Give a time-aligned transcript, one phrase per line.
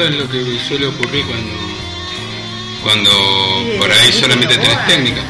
[0.00, 1.52] Eso es lo que suele ocurrir cuando
[2.82, 5.20] cuando Sí, por ahí ¿viste solamente tenés técnica.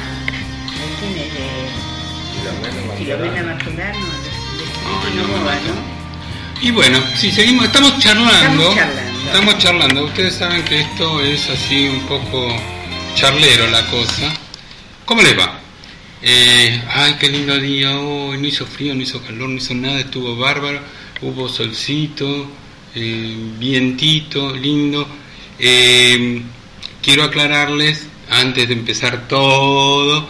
[6.62, 9.27] Y bueno, si seguimos, estamos charlando, Estamos charlando.
[9.27, 10.04] estamos charlando.
[10.04, 12.56] Ustedes saben que esto es así un poco
[13.16, 14.32] charlero la cosa.
[15.05, 15.58] ¿Cómo les va?
[16.22, 19.98] Eh, ay, qué lindo día hoy, no hizo frío, no hizo calor, no hizo nada,
[19.98, 20.80] estuvo bárbaro,
[21.22, 22.46] hubo solcito,
[22.94, 25.06] eh, vientito, lindo.
[25.58, 26.42] Eh,
[27.02, 30.28] quiero aclararles, antes de empezar todo,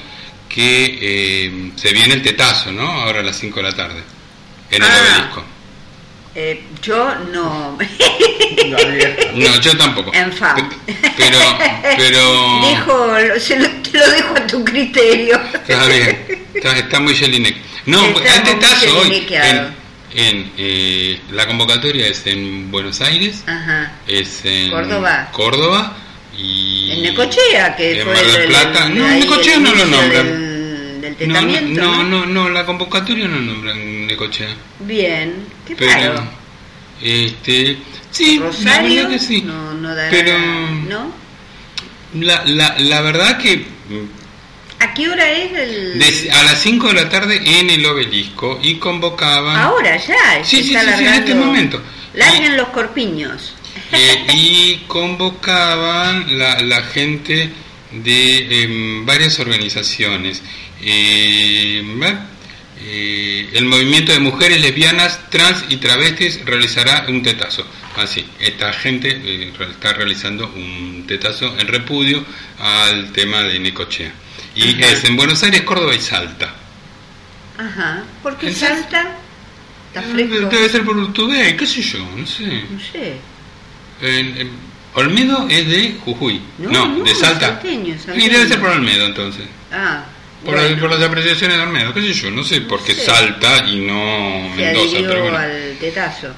[0.48, 2.82] que eh, se viene el tetazo, ¿no?
[2.90, 4.02] Ahora a las 5 de la tarde,
[4.70, 4.94] en el Ah.
[5.16, 5.44] obelisco.
[6.34, 7.76] Eh, yo no.
[9.34, 10.12] No yo tampoco.
[10.12, 10.24] Pe-
[11.16, 11.38] Pero,
[11.96, 12.60] pero...
[13.40, 15.40] Se lo, te lo dejo a tu criterio.
[15.54, 17.56] Está bien, está, está muy Jelinek.
[17.86, 19.26] No, Está hay muy tetazo hoy.
[19.30, 19.79] En.
[20.14, 23.92] En, eh, la convocatoria es en Buenos Aires, Ajá.
[24.06, 25.28] es en Córdoba.
[25.32, 25.96] Córdoba
[26.36, 28.86] y En Necochea, que en fue Mar del el- Plata.
[28.86, 30.26] el- No, ahí Necochea no lo nombran.
[31.00, 32.04] Del, del No, no, ¿no?
[32.04, 34.48] no, no, la convocatoria no nombran Necochea.
[34.80, 36.28] Bien, qué Pero,
[37.02, 37.78] este,
[38.10, 39.42] sí, la Rosario, verdad que sí.
[39.42, 40.38] no, no dará, Pero-
[40.88, 41.12] ¿no?
[42.14, 43.64] La, la, la verdad que
[44.80, 45.98] ¿A qué hora es el...?
[45.98, 49.56] de- a las 5 de la tarde en el obelisco y convocaban...
[49.56, 51.82] Ahora ya, Sí, sí, está sí, en este momento.
[52.14, 53.54] Larguen los corpiños.
[53.92, 57.50] Eh, y convocaban la, la gente
[57.92, 60.42] de em, varias organizaciones.
[60.82, 62.26] Eh, ¿va?
[62.82, 67.66] Eh, el movimiento de mujeres lesbianas, trans y travestis realizará un tetazo.
[67.96, 72.24] Así, esta gente eh, está realizando un tetazo en repudio
[72.58, 74.12] al tema de Necochea.
[74.54, 74.92] Y Ajá.
[74.92, 76.50] es en Buenos Aires, Córdoba y Salta.
[77.58, 78.02] Ajá.
[78.22, 79.16] ¿Por qué Entonces- salta?
[79.88, 80.34] Está fresco.
[80.48, 82.64] Debe ser por Urtubey, qué sé yo, no sé.
[82.70, 83.16] No sé.
[84.00, 87.46] En- en- Olmedo es de Jujuy, No, no, no, de Salta.
[87.46, 88.28] salteño, Y salteño.
[88.32, 89.44] debe ser por Olmedo entonces.
[89.72, 90.04] Ah,
[90.44, 93.04] Por, bueno, por las apreciaciones de Olmedo, qué sé yo, no sé por qué sé.
[93.04, 95.36] Salta y no se Mendoza, pero bueno.
[95.38, 96.28] al tetazo.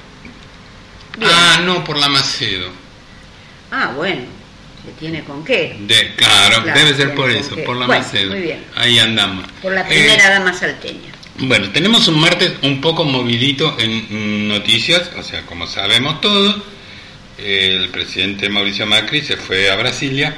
[1.17, 1.31] Bien.
[1.33, 2.69] Ah, no, por la Macedo.
[3.71, 4.21] Ah, bueno,
[4.85, 5.75] se tiene con qué.
[5.79, 8.31] De, claro, Claro, debe ser por eso, por la Bueno, Macedo.
[8.31, 8.63] muy bien.
[8.75, 9.45] Ahí andamos.
[9.61, 11.11] Por la Eh, primera dama salteña.
[11.39, 16.57] Bueno, tenemos un martes un poco movidito en noticias, o sea, como sabemos todos,
[17.39, 20.35] el presidente Mauricio Macri se fue a Brasilia,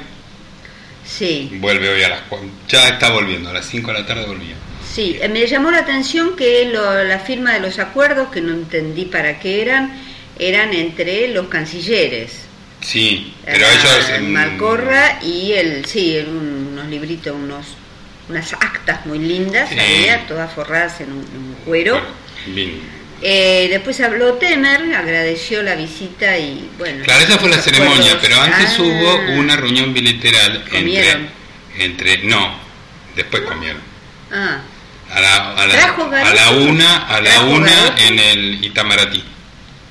[1.04, 2.20] Sí, vuelve hoy a las
[2.68, 4.54] ya está volviendo, a las 5 de la tarde volvía.
[4.92, 5.18] sí.
[5.20, 9.04] eh, Me llamó la atención que lo- la firma de los acuerdos, que no entendí
[9.04, 9.92] para qué eran,
[10.38, 12.45] eran entre los cancilleres.
[12.80, 14.20] Sí, pero ellos...
[14.20, 17.66] mm, Malcorra y el, sí, en un- unos libritos, unos,
[18.28, 19.78] unas actas muy lindas, Sí.
[19.78, 22.00] había, todas forradas en un, en un cuero.
[22.46, 22.96] bien.
[23.22, 27.02] Eh, después habló Temer, agradeció la visita y bueno.
[27.02, 31.28] Claro, esa fue la ceremonia, pero antes Ah, hubo una reunión bilateral entre, ¿Comieron?
[31.78, 32.18] entre...
[32.24, 32.54] No,
[33.16, 33.80] después comieron.
[34.30, 34.58] Ah,
[35.10, 39.24] A la, a la, ¿Trajo a la una, a la ¿Trajo una en el Itamaraty.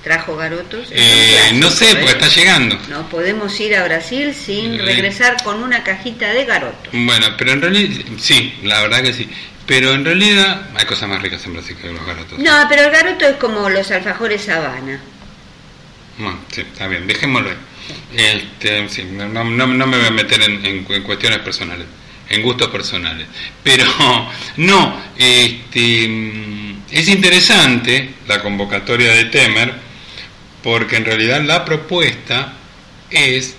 [0.06, 0.88] Trajo garotos.
[0.92, 2.80] Eh, no sé, porque está llegando.
[2.90, 4.82] No podemos ir a Brasil sin Eh.
[4.84, 6.94] regresar con una cajita de garotos.
[6.94, 9.28] Bueno, pero en realidad, sí, la verdad que sí.
[9.66, 12.38] Pero en realidad hay cosas más ricas en Brasil que los garotos.
[12.38, 15.02] No, pero el garoto es como los alfajores sabana.
[16.20, 17.58] Bueno, sí, está bien, dejémoslo ahí.
[18.16, 21.88] Este, sí, no, no, no- no me voy a meter en, en- en cuestiones personales,
[22.30, 23.28] en gustos personales.
[23.64, 23.86] Pero
[24.58, 29.74] no, este, mm, es interesante la convocatoria de Temer,
[30.66, 32.54] porque en realidad la propuesta
[33.12, 33.56] es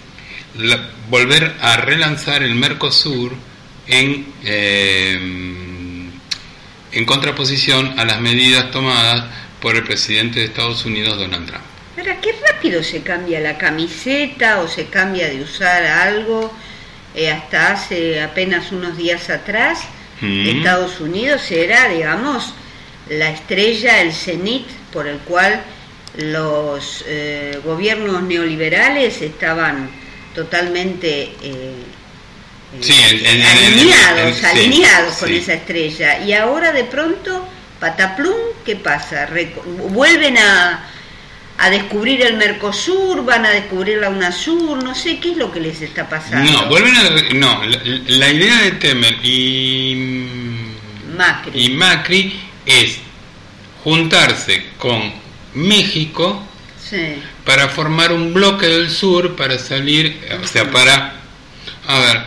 [0.59, 3.33] la- volver a relanzar el Mercosur
[3.87, 5.15] en, eh,
[6.93, 9.25] en contraposición a las medidas tomadas
[9.61, 11.63] por el presidente de Estados Unidos, Donald Trump.
[11.97, 16.53] Ahora, qué rápido se cambia la camiseta o se cambia de usar algo.
[17.15, 19.79] Eh, hasta hace apenas unos días atrás,
[20.21, 20.49] Mm.
[20.49, 22.53] Estados Unidos era, digamos,
[23.09, 25.63] la estrella, el cenit por el cual
[26.19, 29.91] los eh, gobiernos neoliberales estaban
[30.35, 31.75] totalmente eh, eh,
[32.81, 35.37] Sí, alineados, sí, alineados con sí.
[35.37, 36.19] esa estrella.
[36.25, 37.47] Y ahora de pronto,
[37.81, 38.35] pataplum,
[38.65, 39.29] ¿qué pasa?
[39.29, 40.85] Reco- vuelven a,
[41.59, 45.61] a descubrir el Mercosur, van a descubrir la UNASUR, no sé qué es lo que
[45.61, 46.51] les está pasando.
[46.51, 47.11] No, vuelven a...
[47.35, 50.27] No, la, la idea de Temer y,
[51.17, 51.65] Macri.
[51.65, 52.99] y Macri es
[53.85, 55.13] juntarse con
[55.57, 56.43] México
[56.89, 57.17] Sí.
[57.45, 61.15] para formar un bloque del sur para salir, o sea, para...
[61.89, 62.23] A ver,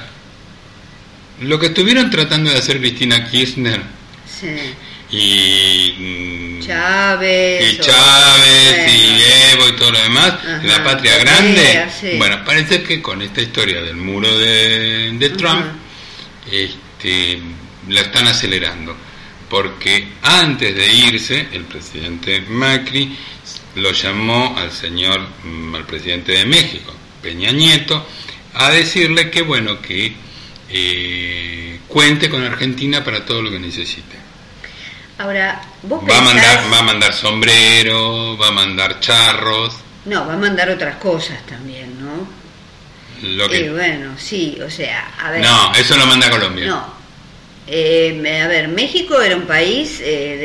[1.41, 3.81] lo que estuvieron tratando de hacer Cristina Kirchner
[4.27, 4.47] Sí.
[5.11, 5.95] y...
[6.59, 7.73] mm, Chávez.
[7.73, 11.61] y Chávez y bueno, demás, Ajá, la patria la grande.
[11.61, 12.11] idea, sí.
[12.17, 15.71] Bueno, parece que con esta historia del muro de, de Trump, Ajá.
[16.51, 17.39] este,
[17.87, 18.95] la están acelerando.
[19.49, 23.17] Porque antes de irse, el presidente Macri
[23.75, 28.05] lo llamó al señor, mm, al presidente de México, Peña Nieto,
[28.53, 30.13] a decirle que bueno, que
[30.69, 34.17] eh, cuente con Argentina para todo lo que necesite.
[35.17, 39.75] Ahora, vos Va a mandar, va a mandar sombrero, va a mandar charros,
[40.05, 42.39] No, va a mandar otras cosas también, ¿no?
[43.21, 45.41] lo bueno, sí, o sea, a ver.
[45.41, 46.67] No, eso lo manda Colombia.
[46.67, 46.98] No.
[47.71, 50.38] Eh, a ver, México era un país eh,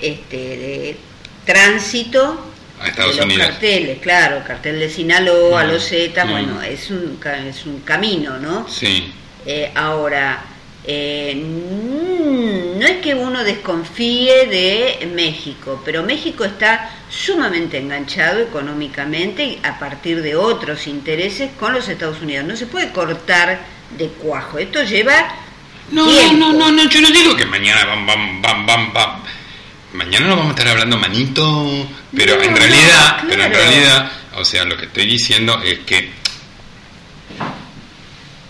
[0.00, 0.96] de, este, de
[1.44, 2.40] tránsito
[2.78, 3.46] A Estados de los Unidos.
[3.48, 6.30] carteles, claro, el cartel de Sinaloa, Mm, los Zetas, mm.
[6.30, 8.66] bueno, es un, es un camino, ¿no?
[8.68, 9.12] Sí,
[9.44, 10.44] Eh, ahora,
[10.84, 19.58] eh, mm, no es que uno desconfíe de México, pero México está sumamente enganchado económicamente
[19.62, 22.46] a partir de otros intereses con los Estados Unidos.
[22.46, 23.60] No se puede cortar
[23.98, 24.58] de cuajo.
[24.58, 25.34] Esto lleva
[25.92, 26.36] No, tiempo.
[26.36, 29.10] no, no, no, yo no digo que mañana bam, bam, bam, bam, bam.
[29.94, 34.12] Mañana no vamos a estar hablando manito, pero No, en no, realidad, pero en realidad,
[34.36, 36.10] o sea, lo que estoy diciendo es que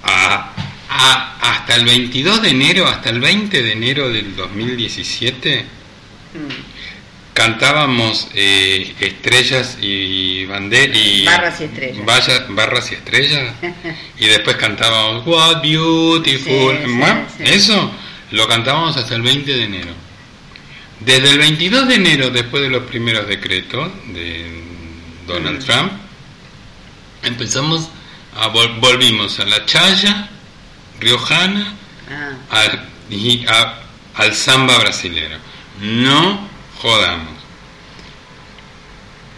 [0.03, 0.53] a-
[0.89, 5.65] a- hasta el 22 de enero, hasta el 20 de enero del 2017,
[6.35, 6.49] Mm.
[7.35, 12.05] Cantábamos eh, estrellas y banderas y Barras y estrellas.
[12.05, 13.55] vaya- barras y estrellas
[14.19, 17.43] y después cantábamos What Beautiful Sí, sí, Bueno, sí.
[17.47, 17.91] eso
[18.33, 19.93] lo cantábamos hasta el 20 de enero
[21.01, 24.63] desde el 22 de enero después de los primeros decretos de
[25.27, 25.65] Donald Mm.
[25.65, 25.93] Trump
[27.23, 27.89] empezamos
[28.37, 30.29] a vol- volvimos a la chaya
[30.99, 31.75] riojana
[32.13, 33.79] Ah, al, y a-
[34.17, 35.37] al samba brasilero.
[35.81, 36.50] No
[36.81, 37.35] jodamos.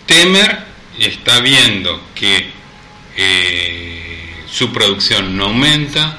[0.07, 0.65] Temer
[0.99, 2.51] está viendo que
[3.17, 6.19] eh, su producción no aumenta.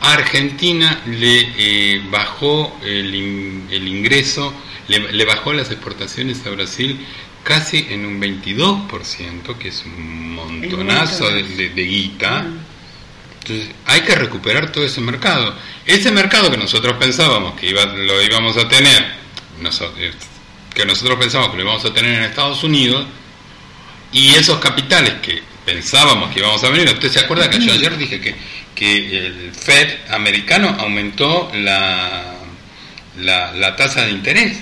[0.00, 4.54] Argentina le eh, bajó el, in- el ingreso,
[4.88, 7.04] le, le bajó las exportaciones a Brasil
[7.42, 12.46] casi en un 22%, que es un montonazo de, de- de guita.
[13.40, 15.54] Entonces, hay que recuperar todo ese mercado.
[15.84, 19.14] Ese mercado que nosotros pensábamos que iba, lo íbamos a tener,
[19.62, 20.12] noso- eh,
[20.76, 23.06] que nosotros pensábamos que lo íbamos a tener en Estados Unidos,
[24.12, 26.88] y esos capitales que pensábamos que íbamos a venir.
[26.88, 28.36] ¿Usted se acuerda que yo ayer dije que,
[28.74, 32.34] que el Fed americano aumentó la,
[33.18, 34.58] la, la tasa de interés?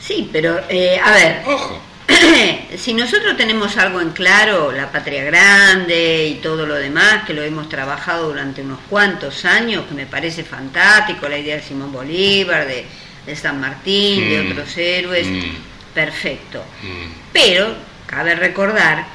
[0.00, 1.82] Sí, pero eh, a ver, Ojo.
[2.76, 7.42] si nosotros tenemos algo en claro, la patria grande y todo lo demás, que lo
[7.42, 12.66] hemos trabajado durante unos cuantos años, que me parece fantástico, la idea de Simón Bolívar,
[12.66, 12.84] de,
[13.26, 15.94] de San Martín, de Mm, otros héroes, mm.
[15.94, 16.62] perfecto.
[16.82, 17.74] Mm, Pero
[18.06, 19.06] cabe recordar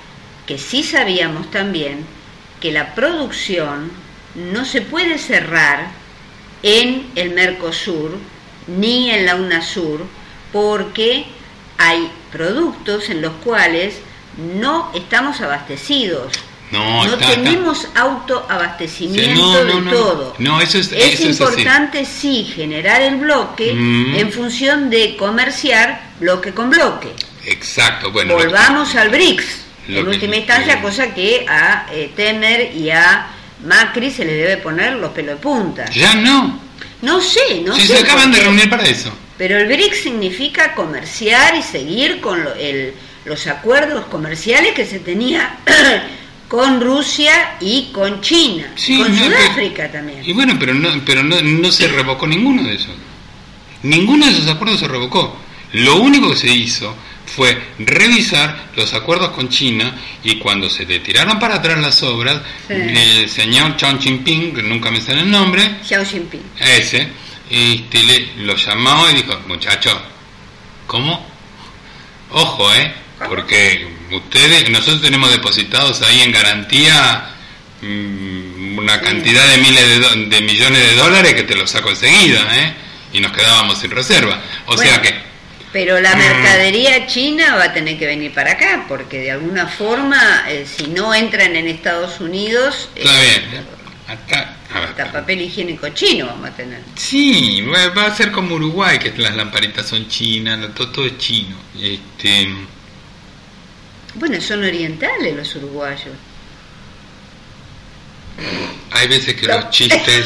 [0.45, 2.05] que sí sabíamos también
[2.59, 3.91] que la producción
[4.35, 5.87] no se puede cerrar
[6.63, 8.17] en el Mercosur
[8.67, 10.05] ni en la UNASUR
[10.51, 11.25] porque
[11.77, 13.95] hay productos en los cuales
[14.37, 16.33] no estamos abastecidos.
[16.71, 20.35] No, No, está- está- tenemos autoabastecimiento Sí, no, no, de todo.
[20.37, 21.61] no, eso es- es eso es así.
[21.61, 24.15] importante sí generar el bloque Mm.
[24.15, 27.09] en función de comerciar bloque con bloque.
[27.45, 28.37] Exacto, bueno.
[28.37, 32.91] que- Volvamos al BRICS, en que- última instancia, eh, cosa que a eh, Temer y
[32.91, 33.27] a
[33.65, 35.85] Macri se le debe poner los pelos de punta.
[35.89, 36.59] Ya no.
[37.01, 37.97] No sé, no si sé.
[37.97, 39.11] se acaban de reunir para eso.
[39.37, 42.93] Pero el BRICS significa comerciar y seguir con lo- el-
[43.25, 45.57] los acuerdos comerciales que se tenía
[46.49, 50.21] con Rusia y con China, Sí, con no, Sudáfrica pero- también.
[50.27, 52.95] Y bueno, pero no, pero no, no se revocó ninguno de esos.
[53.83, 55.37] Ninguno de esos acuerdos se revocó.
[55.73, 56.93] Lo único que se hizo
[57.27, 62.41] fue revisar los acuerdos con China y cuando se le tiraron para atrás las obras,
[62.67, 62.73] Sí.
[62.73, 66.41] el señor Chang Jinping, que nunca me sale el nombre, Xi Jinping.
[66.59, 67.07] ese,
[67.49, 70.01] este, le, lo llamó y dijo, muchacho,
[70.87, 71.23] ¿cómo?
[72.31, 72.93] Ojo, ¿eh?
[73.27, 77.35] Porque ustedes, nosotros tenemos depositados ahí en garantía
[77.81, 81.89] mm, una cantidad de miles de, do- de millones de dólares que te los saco
[81.89, 82.73] enseguida, ¿eh?
[83.13, 84.39] Y nos quedábamos sin reserva.
[84.67, 85.13] O Bueno, sea que,
[85.71, 86.19] Pero la Mm.
[86.19, 90.87] mercadería china va a tener que venir para acá, porque de alguna forma, eh, si
[90.87, 93.79] no entran en Estados Unidos, eh, está bien.
[94.07, 96.81] Acá, hasta papel higiénico chino vamos a tener.
[96.95, 101.55] Sí, va a ser como Uruguay, que las lamparitas son chinas, todo, todo es chino.
[101.79, 102.47] Este,
[104.15, 106.15] Bueno, son orientales los uruguayos.
[108.91, 109.55] hay veces que No.
[109.59, 110.25] los chistes...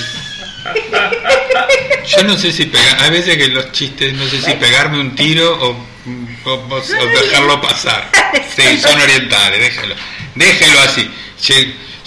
[2.18, 5.14] Yo no sé si pegar, hay veces que los chistes, no sé si pegarme un
[5.16, 5.72] tiro o,
[6.46, 8.10] o- o- o dejarlo pasar.
[8.56, 9.96] Sí, son orientales, déjelo.
[10.36, 11.10] Déjelo así.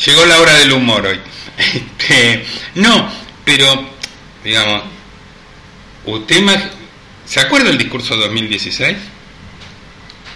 [0.06, 1.20] Llegó la hora del humor hoy.
[1.58, 3.10] Este, no,
[3.44, 3.90] pero,
[4.44, 4.82] digamos,
[6.04, 6.40] usted
[7.26, 8.96] ¿se acuerda el discurso 2016?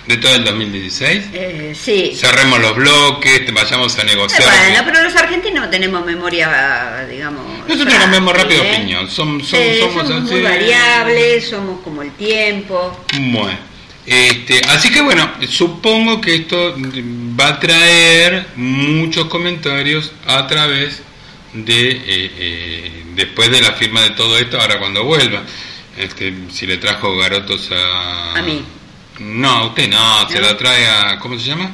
[0.06, 1.24] De todo el 2016?
[1.32, 2.12] Eh, sí.
[2.16, 4.42] Cerremos los bloques, vayamos a negociar.
[4.42, 7.42] bueno, pero los argentinos tenemos memoria, digamos.
[7.68, 8.74] Nosotros cambiamos rápido ¿eh?
[8.74, 9.10] opinión.
[9.10, 13.04] somos muy variables, somos como el tiempo.
[13.18, 13.70] Bueno.
[14.06, 16.74] Este, así que bueno, supongo que esto
[17.38, 21.02] va a traer muchos comentarios a través
[21.52, 25.42] de eh, eh, después de la firma de todo esto, ahora cuando vuelva.
[25.96, 28.38] Este, si le trajo garotos a...
[28.38, 28.64] A mí.
[29.20, 31.18] No, usted no, se la trae a...
[31.18, 31.70] ¿Cómo se llama?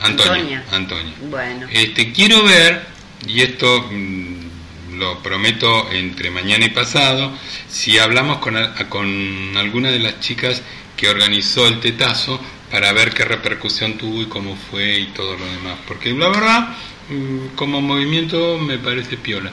[0.00, 0.64] Antonia.
[0.70, 1.14] Antonia.
[1.30, 1.66] Bueno.
[1.70, 2.86] Este, quiero ver,
[3.26, 7.32] y esto mm, lo prometo entre mañana y pasado,
[7.68, 8.54] si hablamos con,
[8.88, 10.62] con alguna de las chicas
[10.96, 12.38] que organizó el tetazo
[12.70, 15.78] para ver qué repercusión tuvo y cómo fue y todo lo demás.
[15.88, 16.76] Porque la verdad,
[17.08, 19.50] mm, como movimiento me parece piola.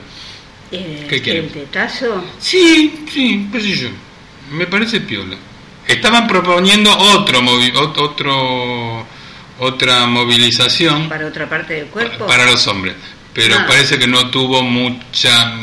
[0.70, 2.24] Eh, ¿Qué ¿El tetazo?
[2.38, 3.88] Sí, sí, qué sé yo.
[4.52, 5.36] Me parece piola.
[5.86, 7.40] Estaban proponiendo otro,
[7.96, 9.06] otro
[9.62, 11.08] otra movilización.
[11.08, 12.26] ¿Para otra parte del cuerpo?
[12.26, 12.94] Para los hombres.
[13.32, 13.64] Pero ah.
[13.66, 15.54] parece que no tuvo mucha.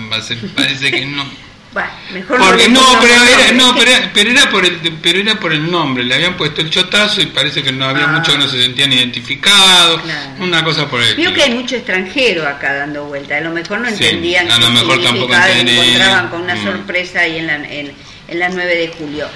[0.55, 1.25] Parece que no.
[1.71, 3.75] Bueno, mejor Porque no, pero era, no
[4.13, 7.27] pero, era, por el, pero era por el nombre, le habían puesto el chotazo y
[7.27, 8.13] parece que no había ah.
[8.13, 10.01] muchos que no se sentían identificados,
[10.39, 13.81] una cosa por el Vio que hay mucho extranjero acá dando vuelta, a lo mejor
[13.81, 16.63] no entendían a lo mejor tampoco encontraban con una mm.
[16.63, 17.93] sorpresa ahí en la, en,
[18.29, 19.27] en la 9 de julio.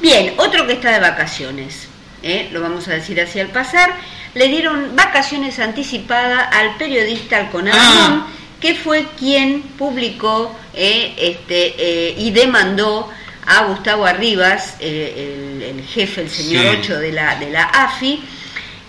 [0.00, 1.88] Bien, otro que está de vacaciones,
[2.22, 2.48] ¿eh?
[2.52, 3.90] lo vamos a decir así al pasar,
[4.34, 8.26] le dieron vacaciones anticipadas al periodista Alconadamón, ah.
[8.60, 11.14] que fue quien publicó ¿eh?
[11.16, 13.10] este, eh, y demandó
[13.46, 18.20] a Gustavo Arribas, el, jefe, el señor 8 de la, de la AFI,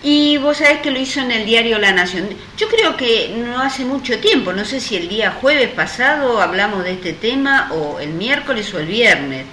[0.03, 2.29] y vos sabés que lo hizo en el diario La Nación.
[2.57, 6.83] Yo creo que no hace mucho tiempo, no sé si el día jueves pasado hablamos
[6.83, 9.45] de este tema, o el miércoles o el viernes,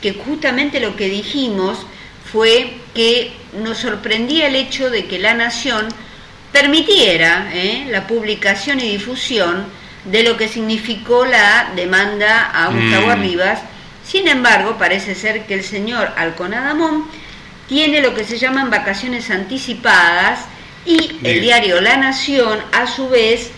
[0.00, 1.86] que justamente lo que dijimos
[2.32, 3.32] fue que
[3.62, 5.88] nos sorprendía el hecho de que La Nación
[6.52, 7.86] permitiera ¿eh?
[7.90, 9.66] la publicación y difusión
[10.04, 13.10] de lo que significó la demanda a Gustavo mm.
[13.10, 13.60] Arribas.
[14.06, 17.06] Sin embargo, parece ser que el señor Alconadamón
[17.70, 20.40] tiene lo que se llaman vacaciones anticipadas
[20.84, 23.52] y el diario La Nación a su vez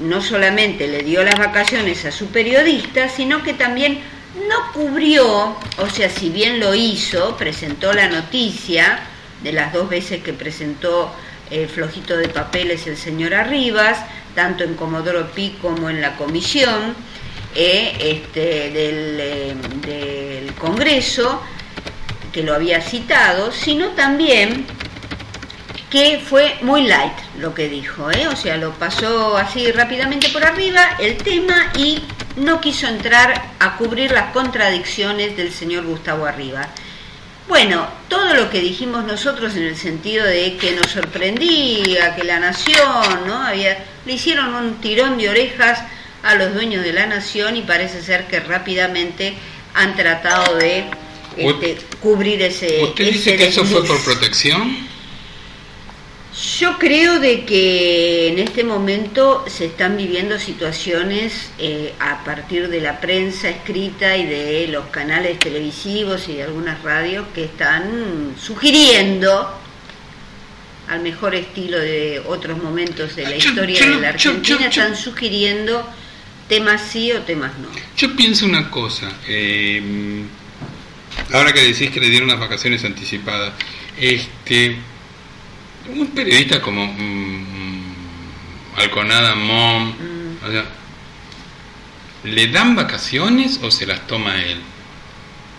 [0.00, 4.00] no solamente le dio las vacaciones a su periodista, sino que también
[4.50, 9.00] no cubrió, o sea, si bien lo hizo, presentó la noticia
[9.42, 11.10] de las dos veces que presentó
[11.50, 13.98] el flojito de papeles el señor Arribas,
[14.34, 16.94] tanto en Comodoro Pi como en la comisión
[17.54, 19.54] eh, este, del, eh,
[19.86, 21.42] del Congreso,
[22.38, 24.64] que lo había citado, sino también
[25.90, 28.28] que fue muy light lo que dijo, ¿eh?
[28.28, 32.00] o sea, lo pasó así rápidamente por arriba el tema y
[32.36, 36.68] no quiso entrar a cubrir las contradicciones del señor Gustavo Arriba.
[37.48, 42.38] Bueno, todo lo que dijimos nosotros en el sentido de que nos sorprendía que la
[42.38, 43.42] nación, ¿no?
[43.42, 45.80] Había, le hicieron un tirón de orejas
[46.22, 49.34] a los dueños de la nación y parece ser que rápidamente
[49.74, 50.84] han tratado de
[51.38, 52.82] este, cubrir ese.
[52.82, 54.88] ¿Usted dice que eso fue por protección?
[56.60, 62.80] Yo creo de que en este momento se están viviendo situaciones eh, a partir de
[62.80, 69.52] la prensa escrita y de los canales televisivos y de algunas radios que están sugiriendo
[70.88, 75.84] al mejor estilo de otros momentos de la historia de la Argentina, están sugiriendo
[76.48, 77.68] temas sí o temas no.
[77.96, 79.82] Yo pienso una cosa, eh,
[81.32, 83.52] ahora que decís que le dieron unas vacaciones anticipadas,
[83.98, 84.76] este,
[85.94, 87.84] un periodista como mm,
[88.76, 90.46] Alconada Mom, mm.
[90.46, 90.64] o sea,
[92.24, 94.60] ¿le dan vacaciones o se las toma él?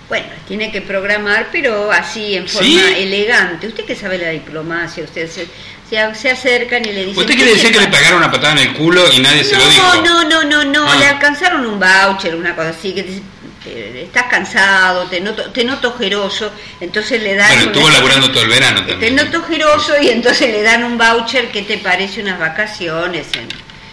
[0.08, 3.68] Bueno, tiene que programar, pero así en forma elegante.
[3.68, 5.48] Usted que sabe la diplomacia, usted se,
[5.88, 7.20] se, acercan y le dicen...
[7.20, 9.64] ¿Usted quiere decir que le pagaron una patada en el culo y nadie se lo
[9.70, 10.02] dijo?
[10.04, 10.96] No, no, no, no, ah.
[10.96, 13.22] le alcanzaron un voucher, una cosa así, que
[13.66, 17.50] estás cansado, te noto, te noto ojeroso, entonces le dan...
[17.50, 19.16] Bueno, estuvo laburando todo el verano también.
[19.16, 23.28] Te noto ojeroso y entonces le dan un voucher que te parece unas vacaciones.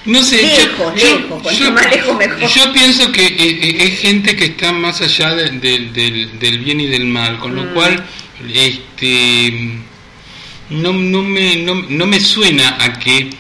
[0.04, 2.48] no sé, lejos, yo, lejos, cuanto más lejos mejor.
[2.48, 6.86] Yo pienso que eh, eh, es gente que está más allá del, del, bien y
[6.86, 7.74] del mal, con lo mm.
[7.74, 8.06] cual
[8.54, 9.80] este
[10.70, 13.30] no, no, me, no, no me suena a que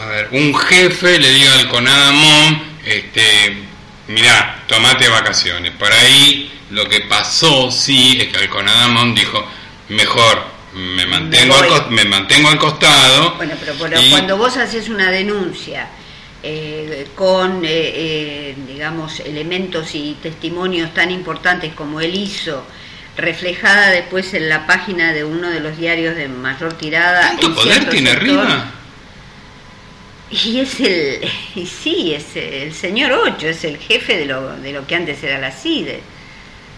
[0.00, 3.65] a ver, un jefe le diga al Conadamón, este,
[4.08, 5.72] mirá, tomate vacaciones.
[5.72, 9.44] Por ahí lo que pasó, sí, es que el Conadamón dijo,
[9.88, 10.44] mejor
[10.74, 13.34] me mantengo, Me al, me mantengo al costado.
[13.36, 15.88] Bueno, pero, pero y- cuando vos haces una denuncia
[16.42, 22.64] eh, con, eh, eh, digamos, elementos y testimonios tan importantes como él hizo,
[23.16, 27.22] reflejada después en la página de uno de los diarios de mayor tirada.
[27.22, 28.70] ¿Tanto en poder tiene arriba?
[30.30, 31.20] Y es el,
[31.54, 35.22] y sí, es el señor Ocho, es el jefe de lo, de lo que antes
[35.22, 36.00] era la CIDE.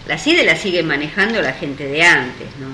[0.07, 2.69] La CIDE la sigue manejando la gente de antes, ¿no?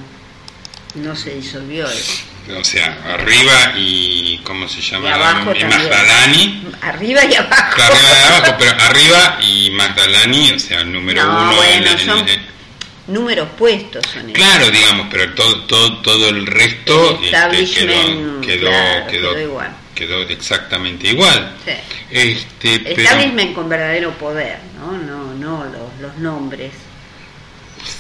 [1.03, 2.23] No se disolvió eso.
[2.59, 4.39] O sea, arriba y.
[4.45, 5.09] ¿Cómo se llama?
[5.09, 5.65] Y abajo y.
[5.65, 6.65] Magdalani.
[6.83, 7.83] Arriba y abajo.
[7.83, 11.57] Arriba y abajo, pero arriba y Magdalani, o sea, el número No, uno.
[11.57, 12.47] bueno, en- son en-
[13.09, 18.69] números puestos son claro, digamos, pero todo, todo, todo el resto El este, quedó, quedó,
[18.71, 19.77] claro, quedó, quedó igual.
[19.95, 21.57] Quedó exactamente igual.
[21.65, 21.73] Sí.
[22.11, 24.93] Este, pero, Establishment con verdadero poder, ¿no?
[24.99, 26.73] No, no los, los nombres.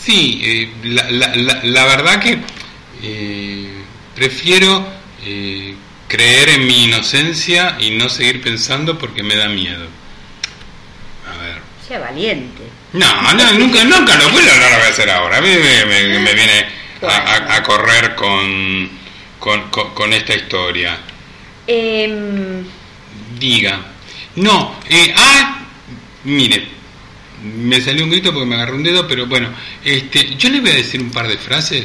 [0.02, 2.38] sí, eh, la, la, la, la verdad que
[3.02, 3.70] eh,
[4.14, 4.86] prefiero
[5.24, 5.74] eh,
[6.08, 9.86] creer en mi inocencia y no seguir pensando porque me da miedo.
[11.32, 11.58] A ver.
[11.86, 12.62] Sea valiente.
[12.92, 15.38] No, no, nunca, nunca lo fui, no lo voy a hacer ahora.
[15.38, 16.66] A mí me, me- me viene
[17.02, 18.88] a, a- a correr con,
[19.38, 20.96] con, con- con esta historia.
[21.66, 22.64] Em,
[23.38, 23.80] Diga.
[24.36, 25.64] No, eh, ah,
[26.24, 26.66] mire,
[27.42, 29.48] me salió un grito porque me agarró un dedo, pero bueno,
[29.84, 31.84] este, yo le voy a decir un par de frases.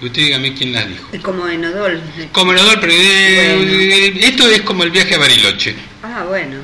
[0.00, 1.08] y Usted dígame quién las dijo.
[1.22, 2.00] como en Odol.
[2.32, 4.26] Como lo doy, pero eh, Bueno.
[4.26, 5.74] esto es como el viaje a Bariloche.
[6.02, 6.56] Ah, bueno.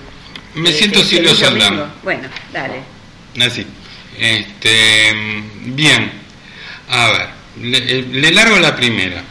[0.55, 1.89] Me Eh, siento eh, Silvio domingo.
[2.03, 2.81] Bueno, dale.
[3.41, 3.67] Así.
[4.19, 5.13] Este,
[5.67, 6.11] bien.
[6.89, 7.29] A ver,
[7.63, 9.23] le, eh, le largo la primera.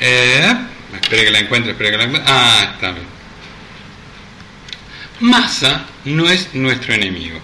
[0.00, 0.54] Eh,
[0.94, 2.32] espere que la encuentre, espere que la encuentre.
[2.32, 3.06] Ah, está bien.
[5.20, 7.38] Massa no es nuestro enemigo.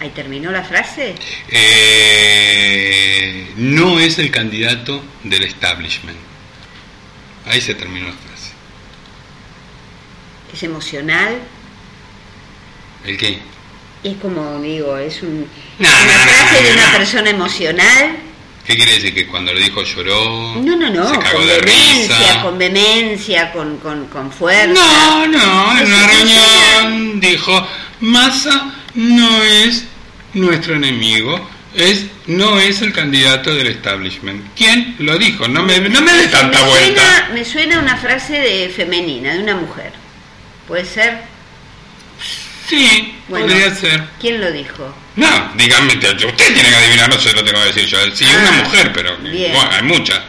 [0.00, 1.14] Ahí terminó la frase.
[1.48, 6.18] Eh, no es el candidato del establishment.
[7.46, 8.50] Ahí se terminó la frase.
[10.52, 11.38] Es emocional.
[13.04, 13.38] ¿El qué?
[14.02, 15.48] Es como digo, es un,
[15.78, 18.16] No, una no, no, frase de una persona emocional.
[18.66, 19.14] ¿Qué quiere decir?
[19.14, 20.56] ¿Que cuando lo dijo lloró?
[20.56, 22.42] No, no, no, ¿Se cagó con de vehemencia, risa?
[22.42, 24.72] con vehemencia, con, con, con fuerza.
[24.72, 27.66] No, no, en una reunión dijo,
[28.00, 29.84] Massa no es
[30.34, 34.44] nuestro enemigo, es no es el candidato del establishment.
[34.56, 35.46] ¿Quién lo dijo?
[35.46, 37.00] No me, no me dé tanta me vuelta.
[37.02, 39.92] Suena, me suena una frase de femenina, de una mujer.
[40.66, 41.20] ¿Puede ser?
[42.68, 43.46] Sí, Bueno.
[43.46, 44.02] podría ser.
[44.20, 44.92] ¿Quién lo dijo?
[45.16, 47.98] No, dígame, te- usted tiene que adivinar, no se lo tengo que decir yo.
[48.14, 50.20] Sí, Ah, una mujer, pero bueno, hay muchas.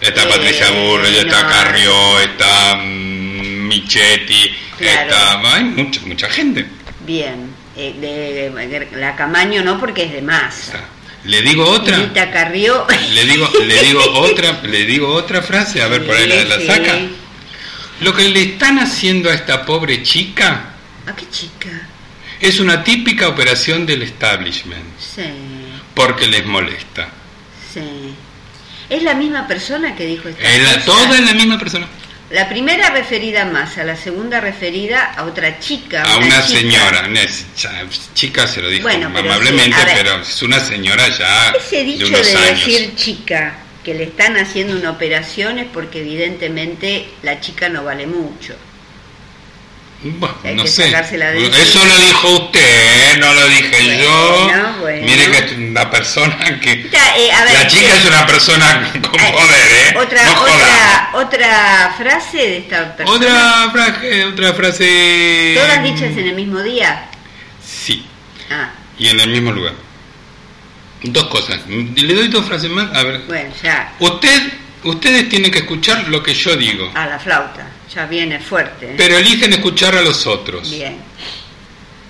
[0.00, 1.48] Está Eh, Patricia Burrell, está no.
[1.48, 5.10] Carrió, está mm, Michetti, Claro.
[5.10, 5.54] está...
[5.54, 6.66] Hay mucha, mucha gente.
[7.06, 7.54] Bien.
[7.76, 10.84] Eh, de, de- la Camaño no, porque es de sea,
[11.24, 12.12] ¿Le digo otra?
[12.32, 12.86] Carrió.
[13.12, 16.58] Le digo, le digo otra, le digo otra frase, a ver por ahí la, la
[16.58, 16.94] Sí, saca.
[18.00, 20.72] Lo que le están haciendo a esta pobre chica
[21.06, 21.70] ¿A qué chica?
[22.48, 25.22] Es una típica operación del establishment, Sí,
[25.94, 27.08] porque les molesta.
[27.72, 28.14] sí.
[28.90, 31.86] Es la misma persona que dijo esta Es la- toda es la misma persona.
[32.30, 36.02] La primera referida a Massa, la segunda referida a otra chica.
[36.02, 36.60] A una chica.
[36.60, 37.08] señora,
[38.14, 39.96] chica se lo dijo Bueno, pero amablemente, sí, a ver.
[39.96, 42.66] pero es una señora ya Ese de dicho unos de años.
[42.66, 48.06] decir chica que le están haciendo una operación es porque evidentemente la chica no vale
[48.06, 48.54] mucho.
[50.06, 50.90] Bueno, Hay no que sé.
[50.90, 54.76] de Eso lo dijo usted, no lo dije Bueno, yo.
[54.82, 55.06] bueno.
[55.06, 56.90] Mire que es una persona que...
[56.92, 59.96] Ya, eh, a ver, La chica eh, es una persona con eh, poder, ¿eh?
[59.96, 60.52] Otra, No otra,
[61.12, 61.24] jodamos.
[61.26, 63.16] otra frase de esta persona.
[63.16, 65.54] Otra frase, otra frase...
[65.56, 67.06] ¿Todas dichas en el mismo día?
[67.66, 68.06] Sí,
[68.50, 69.72] Ah, y en el mismo lugar.
[71.02, 71.60] Dos cosas.
[71.66, 72.94] Le doy dos frases más.
[72.94, 73.22] A ver.
[73.26, 73.90] bueno, ya.
[74.00, 74.52] Usted,
[74.84, 77.66] ustedes tienen que escuchar lo que yo digo, A la flauta.
[77.94, 78.86] Ya viene fuerte.
[78.86, 78.94] ¿eh?
[78.96, 80.70] pero eligen escuchar a los otros.
[80.70, 80.96] Bien.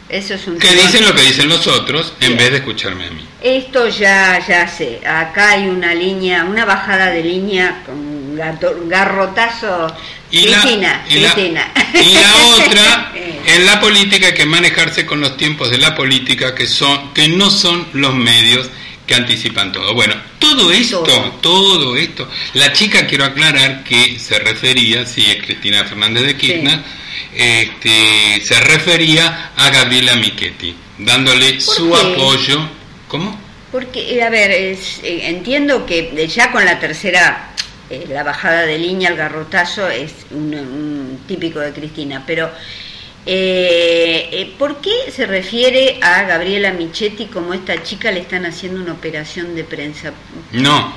[0.08, 3.10] Eso es un Que dicen lo que dicen los otros en vez de escucharme a
[3.10, 3.26] mí.
[3.42, 5.00] Esto ya, ya sé.
[5.06, 9.94] Acá hay una línea, una bajada de línea con un garrotazo.
[10.30, 11.72] Y la, Cristina, y, la, Cristina.
[11.94, 15.94] y la otra, Eh, en la política hay que manejarse con los tiempos de la
[15.94, 18.68] política que son que no son los medios
[19.06, 19.94] que anticipan todo.
[19.94, 20.14] Bueno,
[20.56, 21.30] todo esto, Todo.
[21.40, 26.80] todo, esto, la chica quiero aclarar que se refería, sí, es Cristina Fernández de Kirchner,
[27.34, 31.96] este, se refería a Gabriela Michetti, dándole su qué?
[31.96, 32.68] apoyo.
[33.08, 33.38] ¿Cómo?
[33.72, 37.50] Porque, eh, a ver, es- eh, entiendo que eh, ya con la tercera,
[37.90, 42.50] eh, la bajada de línea, el garrotazo, es un, un típico de Cristina, pero
[43.26, 43.83] Eh,
[44.40, 48.92] eh, ¿Por qué se refiere a Gabriela Michetti como esta chica le están haciendo una
[48.92, 50.12] operación de prensa?
[50.52, 50.92] No,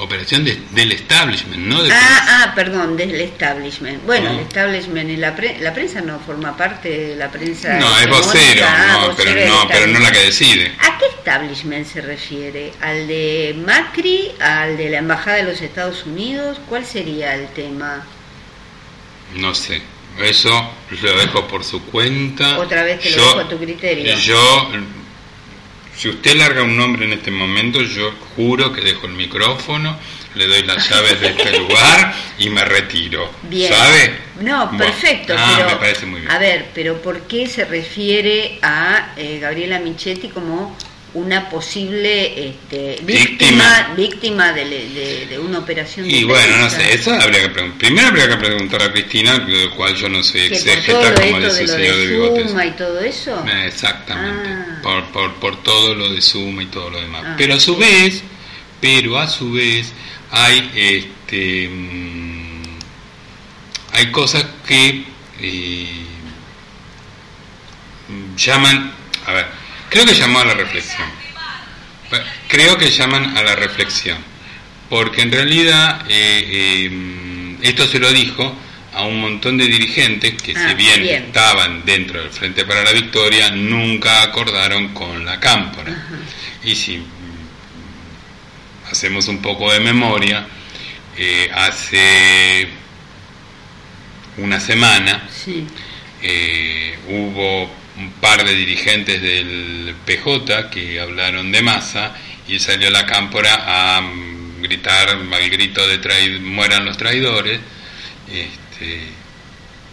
[0.00, 2.24] operación del establishment, no de ah, prensa.
[2.28, 4.04] Ah, perdón, del establishment.
[4.06, 4.38] Bueno, No.
[4.38, 7.74] el establishment y la, pre- la prensa no forma parte de la prensa.
[7.78, 10.72] No, es hegemónica, vocero, ah, no, vocero pero no, pero no la que decide.
[10.80, 12.72] ¿A qué establishment se refiere?
[12.80, 14.32] ¿Al de Macri?
[14.40, 16.58] ¿Al de la Embajada de los Estados Unidos?
[16.68, 18.04] ¿Cuál sería el tema?
[19.34, 19.82] No sé,
[20.24, 20.70] eso
[21.02, 22.58] lo dejo por su cuenta.
[22.58, 24.14] Otra vez te lo dejo a tu criterio.
[24.16, 24.70] Yo,
[25.96, 29.98] si usted larga un nombre en este momento, yo juro que dejo el micrófono,
[30.34, 33.30] le doy las llaves de este lugar y me retiro.
[33.42, 33.72] Bien.
[33.72, 34.18] ¿Sabe?
[34.40, 35.34] No, Bueno, perfecto.
[35.36, 36.30] ah, pero, me parece muy bien.
[36.32, 40.76] A ver, pero ¿por qué se refiere a eh, Gabriela Michetti como
[41.14, 43.94] una posible este, víctima Víctima.
[43.96, 47.78] víctima de, de- de una operación de Y bueno, no sé, eso habría que preguntar.
[47.78, 51.40] Primero habría que preguntar a Cristina, del cual yo no soy por todo exégeta, como
[51.40, 52.48] dice de el lo señor de bigotes.
[52.50, 53.44] Suma y todo eso.
[53.64, 54.80] Exactamente, Ah.
[54.82, 57.22] por, por, por todo lo de Suma y todo lo demás.
[57.24, 57.80] Ah, pero a su sí.
[57.80, 58.22] vez,
[58.80, 59.92] pero a su vez
[60.30, 62.62] hay este mm,
[63.92, 65.04] hay cosas que
[65.40, 66.04] eh,
[68.36, 68.92] llaman,
[69.26, 69.46] a ver,
[69.90, 71.08] creo que llamó a la reflexión.
[72.48, 74.16] Creo que llaman a la reflexión,
[74.88, 78.56] porque en realidad eh, eh, esto se lo dijo
[78.94, 81.24] a un montón de dirigentes que Ah, si bien, bien.
[81.24, 85.92] estaban dentro del Frente para la Victoria, nunca acordaron con la cámpora.
[85.92, 86.16] Ajá.
[86.64, 87.04] Y si mm,
[88.90, 90.46] hacemos un poco de memoria,
[91.18, 92.68] eh, hace
[94.38, 95.66] una semana Sí.
[96.22, 102.14] eh, hubo un par de dirigentes del PJ que hablaron de masa
[102.46, 107.60] y salió la cámpora a mm, gritar al grito de traid mueran los traidores.
[108.30, 109.18] Este,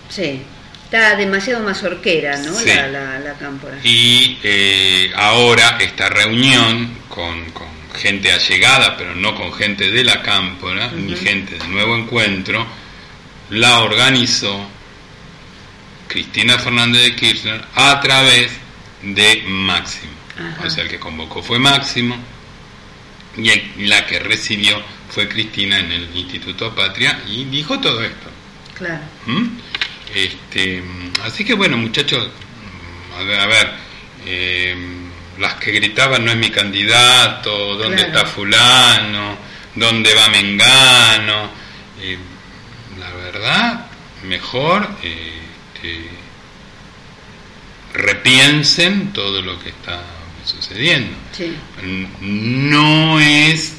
[0.09, 0.41] Sí.
[0.85, 2.53] Está demasiado mazorquera, ¿no?
[2.53, 2.67] Sí.
[2.67, 3.75] La, la, la cámpora.
[3.83, 7.67] y eh, ahora esta reunión con, con
[7.99, 12.65] gente allegada, pero no con gente de la cámpora, ni gente de nuevo encuentro,
[13.49, 14.69] la organizó
[16.07, 18.51] Cristina Fernández de Kirchner a través
[19.01, 20.13] de Máximo.
[20.37, 20.67] Ajá.
[20.67, 22.17] O sea, el que convocó fue Máximo
[23.37, 28.29] y el- la que recibió fue Cristina en el Instituto Patria y dijo todo esto.
[28.77, 29.01] Claro.
[29.25, 29.47] ¿Mm?
[30.13, 30.83] Este,
[31.23, 32.27] así que bueno, muchachos,
[33.17, 33.71] a ver, a ver,
[34.25, 34.75] eh,
[35.39, 38.11] las que gritaban no es mi candidato, ¿dónde Claro.
[38.19, 39.37] está fulano?
[39.75, 41.49] ¿Dónde va Mengano?
[42.01, 42.17] Eh,
[42.99, 43.85] la verdad,
[44.23, 45.41] mejor eh,
[47.93, 50.01] repiensen todo lo que está
[50.45, 51.55] sucediendo Sí.
[52.21, 53.73] no es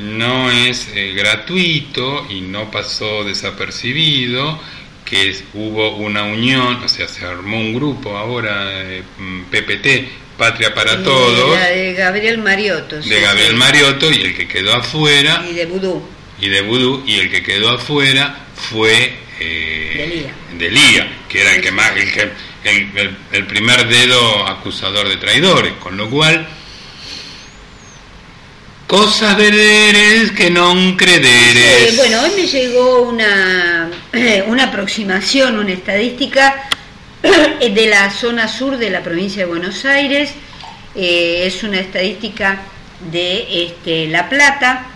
[0.00, 4.60] no es eh, gratuito y no pasó desapercibido
[5.06, 10.08] que es- hubo una unión, o sea, se armó un grupo ahora, eh, mm, PPT,
[10.36, 13.00] Patria para Y Todos, La de Gabriel Mariotto.
[13.02, 13.54] sí, de Gabriel.
[13.56, 16.02] Mariotto, y el que quedó afuera, Y de Vudú.
[16.40, 20.32] y de Vudú, y el que quedó afuera fue eh, Delía.
[20.58, 22.30] Delía, que era el que más, el, que,
[22.64, 26.46] el, el- primer dedo acusador de traidores, con lo cual
[28.86, 31.92] cosas vereres que non crederes.
[31.92, 33.90] Eh, bueno, hoy me llegó una,
[34.46, 36.68] una aproximación, una estadística
[37.22, 40.30] de la zona sur de la provincia de Buenos Aires.
[40.94, 42.62] Eh, es una estadística
[43.10, 44.86] de este, La Plata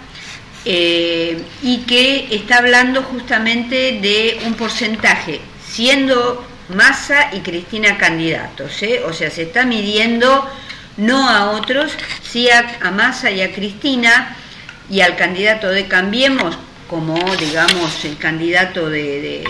[0.65, 6.45] eh, y que está hablando justamente de un porcentaje, siendo
[6.75, 8.83] Massa y Cristina candidatos.
[8.83, 9.03] ¿eh?
[9.07, 10.49] O sea, se está midiendo
[10.97, 11.93] no a otros,
[12.23, 14.37] sí a, a Massa y a Cristina
[14.91, 16.57] y al candidato de Cambiemos
[16.89, 19.45] como, digamos, el candidato de- de-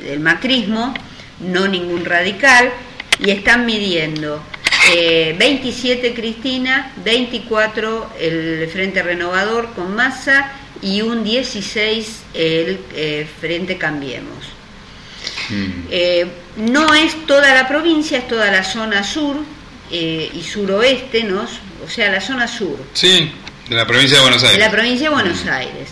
[0.10, 0.94] del macrismo,
[1.40, 2.70] no ningún radical,
[3.18, 4.42] y están midiendo
[4.94, 13.78] eh, 27 Cristina, 24 el Frente Renovador con Massa y un 16 el eh, Frente
[13.78, 14.44] Cambiemos.
[15.48, 15.70] Mm.
[15.90, 19.36] Eh, no es toda la provincia, es toda la zona sur
[19.90, 21.46] eh, y suroeste, ¿no?
[21.84, 23.30] o sea, la zona sur Sí,
[23.68, 24.64] de la provincia de Buenos de Aires.
[24.64, 25.88] la provincia de Buenos Aires.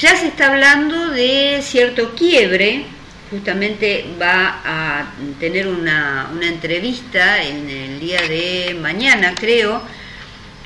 [0.00, 2.84] Ya se está hablando de cierto quiebre,
[3.30, 5.06] justamente va a
[5.40, 9.82] tener una, una entrevista en el día de mañana, creo,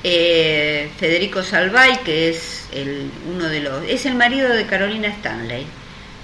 [0.02, 5.66] eh, Federico Salvay, que es el, uno de los, es el marido de Carolina Stanley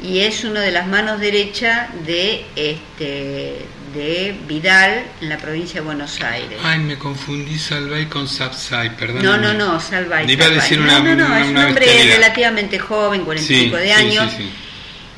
[0.02, 5.86] y es uno de las manos derechas de este de Vidal en la provincia de
[5.86, 6.58] Buenos Aires.
[6.62, 9.22] Ay, me confundí Salvay con Sapsay, perdón.
[9.24, 10.26] No, no, no, Salvay.
[10.26, 10.60] Le iba a Salvay.
[10.62, 12.16] decir no, una- no, no, una- es un una hombre bestialidad.
[12.16, 14.50] relativamente joven, 45 de años, Sí, sí,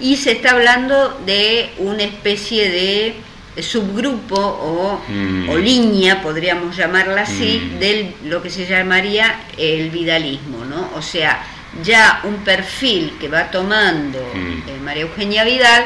[0.01, 3.15] y se está hablando de una especie de
[3.63, 5.49] subgrupo o, Mm.
[5.49, 7.79] o línea, podríamos llamarla así, Mm.
[7.79, 10.91] de lo que se llamaría el vidalismo, ¿no?
[10.95, 11.43] O sea,
[11.83, 14.69] ya un perfil que va tomando Mm.
[14.69, 15.85] eh, María Eugenia Vidal,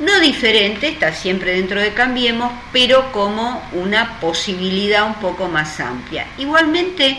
[0.00, 6.26] no diferente, está siempre dentro de Cambiemos, pero como una posibilidad un poco más amplia.
[6.38, 7.18] Igualmente,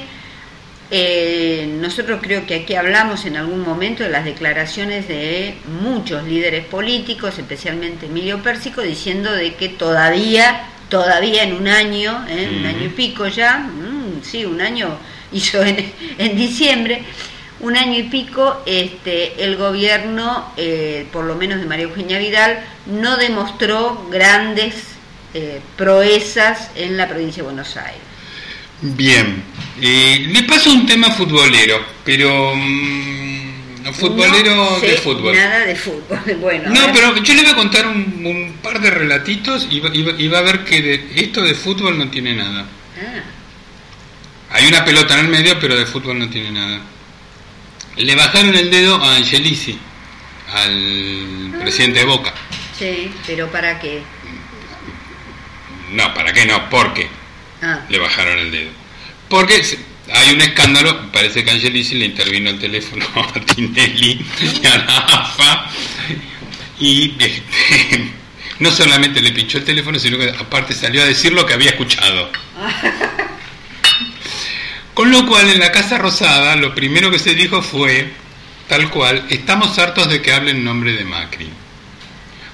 [0.96, 6.66] eh, nosotros creo que aquí hablamos en algún momento de las declaraciones de muchos líderes
[6.66, 12.48] políticos, especialmente Emilio Pérsico, diciendo de que todavía, todavía en un año, ¿eh?
[12.60, 15.00] un año y pico ya, mm, sí, un año
[15.32, 17.02] hizo en, en diciembre,
[17.62, 22.64] un año y pico, este, el gobierno, eh, por lo menos de María Eugenia Vidal,
[22.86, 24.76] no demostró grandes
[25.34, 28.13] eh, proezas en la provincia de Buenos Aires.
[28.86, 29.42] Bien,
[29.82, 35.36] eh, le paso un tema futbolero, pero mm, futbolero No sé de fútbol.
[35.36, 36.20] Nada de fútbol.
[36.42, 39.90] Bueno, No, pero yo le voy a contar un, un par de relatitos y va,
[39.94, 42.66] y va- y va a ver que de- esto de fútbol no tiene nada.
[42.98, 43.24] Ah,
[44.52, 46.82] Hay una pelota en el medio, pero de fútbol no tiene nada.
[47.96, 49.78] Le bajaron el dedo a Angelici,
[50.54, 52.34] al presidente de Boca.
[52.78, 54.02] sí, pero ¿para qué?
[55.92, 56.70] No, ¿para qué no?
[56.70, 57.08] ¿Por qué
[57.64, 58.72] Ah, le bajaron el dedo?
[59.30, 59.62] Porque
[60.14, 64.26] hay un escándalo, parece que Angelici le intervino el teléfono a Tinelli
[64.62, 65.72] y a la AFA
[66.80, 68.12] y este,
[68.60, 71.70] no solamente le pinchó el teléfono, sino que aparte salió a decir lo que había
[71.70, 72.30] escuchado.
[74.94, 78.12] Con lo cual en la Casa Rosada lo primero que se dijo fue,
[78.68, 81.50] tal cual, estamos hartos de que hable en nombre de Macri.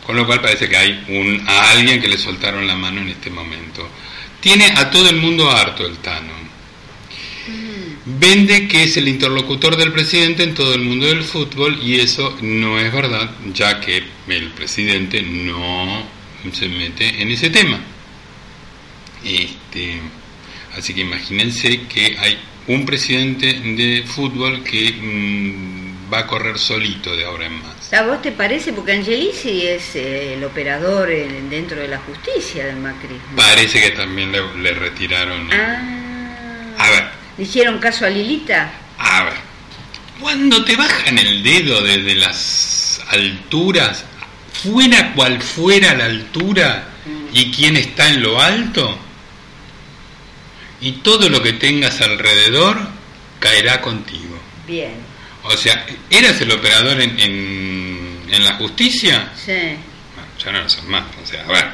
[0.05, 3.09] Con lo cual parece que hay un, a alguien que le soltaron la mano en
[3.09, 3.89] este momento.
[4.39, 6.39] Tiene a todo el mundo harto el Tano.
[8.05, 12.37] Vende que es el interlocutor del presidente en todo el mundo del fútbol y eso
[12.41, 16.07] no es verdad, ya que el presidente no
[16.53, 17.79] se mete en ese tema.
[19.23, 19.99] Este,
[20.77, 27.15] así que imagínense que hay un presidente de fútbol que mm, va a correr solito
[27.15, 27.78] de ahora en más.
[27.91, 28.71] ¿A vos te parece?
[28.73, 33.35] Porque Angelici es eh, el operador en- dentro de la justicia del macrismo.
[33.35, 35.49] Parece que también le, le retiraron.
[35.51, 35.81] Ah,
[36.77, 37.03] A ver,
[37.37, 38.71] ¿le hicieron caso a Lilita?
[38.97, 39.33] a ver.
[40.19, 44.03] Cuando te bajan el dedo desde las alturas,
[44.51, 46.83] fuera cual fuera la altura
[47.33, 48.97] y quién está en lo alto,
[50.81, 52.77] y todo lo que tengas alrededor
[53.39, 54.37] caerá contigo.
[54.67, 54.91] Bien,
[55.43, 59.29] O sea, ¿eras el operador en, en, en la justicia?
[59.35, 59.51] sí.
[60.15, 61.03] Bueno, ya no lo sos más.
[61.23, 61.65] O sea, a ver.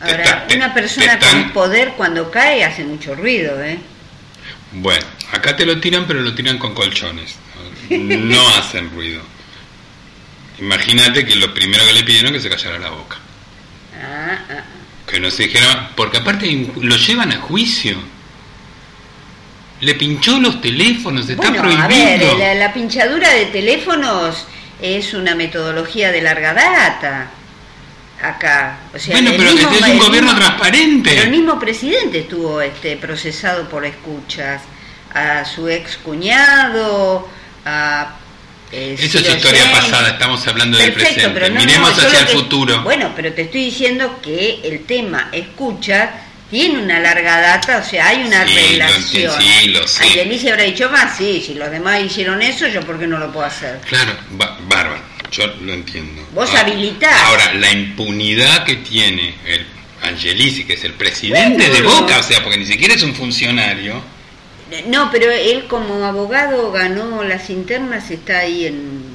[0.00, 3.78] Ahora, está- te- una persona están- con poder cuando cae hace mucho ruido, ¿eh?
[4.72, 7.36] Bueno, acá te lo tiran, pero lo tiran con colchones.
[7.90, 9.22] No hacen ruido.
[10.58, 13.16] Imagínate que lo primero que le pidieron es que se callara la boca.
[14.02, 14.64] Ah, ah.
[15.06, 15.90] Que no se dijera.
[15.96, 17.96] Porque aparte lo llevan a juicio.
[19.82, 21.84] Le pinchó los teléfonos, está Bueno, prohibido.
[21.84, 24.46] a ver, la, la pinchadura de teléfonos
[24.80, 27.30] es una metodología de larga data
[28.22, 28.78] acá.
[28.94, 31.10] O sea, bueno, pero mismo- es un gobierno mismo- transparente.
[31.10, 34.62] Pero el mismo presidente estuvo este, procesado por escuchas
[35.14, 37.28] a su ex cuñado,
[37.66, 38.14] a...
[38.70, 41.40] eh, Eso es historia pasada, estamos hablando del Perfecto, presente.
[41.40, 42.82] pero no, Miremos no, hacia el que- futuro.
[42.82, 46.10] Bueno, pero te estoy diciendo que el tema escucha
[46.52, 49.32] tiene una larga data, o sea, hay una Sí, lo relación.
[49.40, 50.04] enti- sí, lo sé.
[50.04, 53.32] Angelici habrá dicho más, sí, si los demás hicieron eso, yo por qué no lo
[53.32, 53.80] puedo hacer.
[53.88, 56.28] Claro, ba- bárbaro, yo lo entiendo.
[56.34, 57.22] Vos Ah, habilitás.
[57.22, 59.66] Ahora, la impunidad que tiene el
[60.02, 61.74] Angelici, que es el presidente Bueno.
[61.74, 64.02] de Boca, o sea, porque ni siquiera es un funcionario,
[64.86, 69.11] No, pero él como abogado ganó las internas, está ahí en...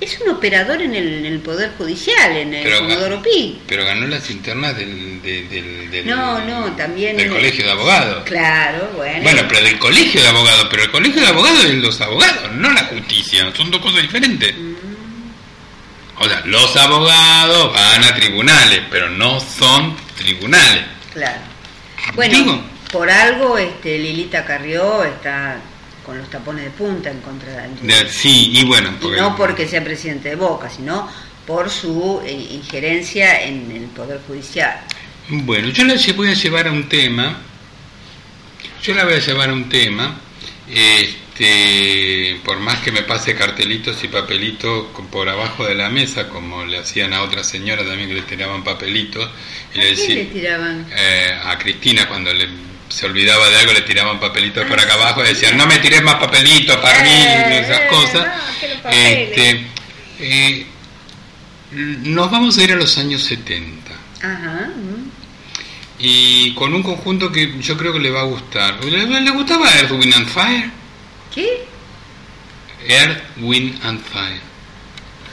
[0.00, 3.60] Es un operador en el, en el Poder Judicial, en el Pero- Comodoro Pi.
[3.66, 7.16] pero ganó las internas del, de- del, del- No, no, también...
[7.16, 8.22] del colegio de abogados.
[8.24, 9.22] Claro, bueno.
[9.24, 12.70] Bueno, pero del colegio de abogados, pero el colegio de abogados es los abogados, no
[12.70, 14.54] la justicia, son dos cosas diferentes.
[14.56, 14.74] Mm.
[16.20, 20.84] O sea, los abogados van a tribunales, pero no son tribunales.
[21.12, 21.40] Claro.
[22.14, 22.62] Bueno, Digo.
[22.92, 25.56] por algo este, Lilita Carrió está
[26.08, 29.84] con los tapones de punta en contra de sí, y bueno, Y no porque sea
[29.84, 31.06] presidente de Boca, sino
[31.46, 34.80] por su eh, injerencia en el Poder Judicial.
[35.28, 37.36] Bueno, yo la lle- voy a llevar a un tema,
[38.82, 40.18] yo la voy a llevar a un tema,
[40.66, 46.64] este, por más que me pase cartelitos y papelitos por abajo de la mesa, como
[46.64, 49.28] le hacían a otra señora también que le tiraban papelitos,
[49.74, 50.86] y ¿A le quién le decía, tiraban?
[50.96, 52.48] eh, a Cristina cuando le,
[52.88, 56.02] se olvidaba de algo le tiraban papelitos por acá abajo y decían, no me tires
[56.02, 58.26] más papelitos para mí, Eh, esas eh, cosas.
[58.84, 58.90] no.
[58.90, 59.66] Este,
[60.20, 60.66] eh,
[61.72, 63.92] Nos vamos a ir a los años 70.
[64.22, 64.68] Ajá.
[64.74, 65.08] mm.
[66.00, 68.82] Y con un conjunto que yo creo que le va a gustar.
[68.84, 70.70] ¿Le, le gustaba Earth, Wind and Fire?
[71.34, 71.66] ¿Qué?
[72.86, 74.40] Earth, Wind and Fire.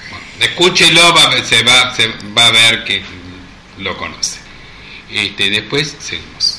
[0.10, 3.04] Bueno, escúchelo, va, se, va, se va a ver que
[3.78, 4.40] lo conoce.
[5.12, 6.55] Este, después seguimos.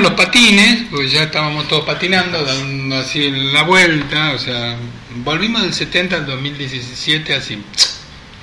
[0.00, 4.76] Los patines, pues ya estábamos todos patinando, dando así la vuelta, o sea,
[5.24, 7.58] volvimos del 70 al 2017 así.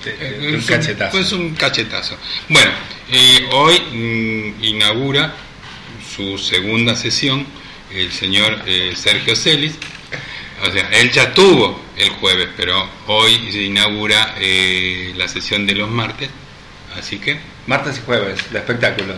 [0.06, 1.12] Eh, un cachetazo.
[1.12, 2.18] Pues un cachetazo.
[2.49, 2.72] Bueno,
[3.12, 5.34] eh, hoy mm, inaugura
[6.16, 7.45] su segunda sesión
[7.91, 9.74] el señor eh, Sergio Celis.
[10.64, 15.76] O sea, él ya tuvo el jueves, pero hoy se inaugura eh, la sesión de
[15.76, 16.30] los martes.
[16.97, 17.38] Así que,
[17.68, 19.18] Martes y jueves de espectáculos.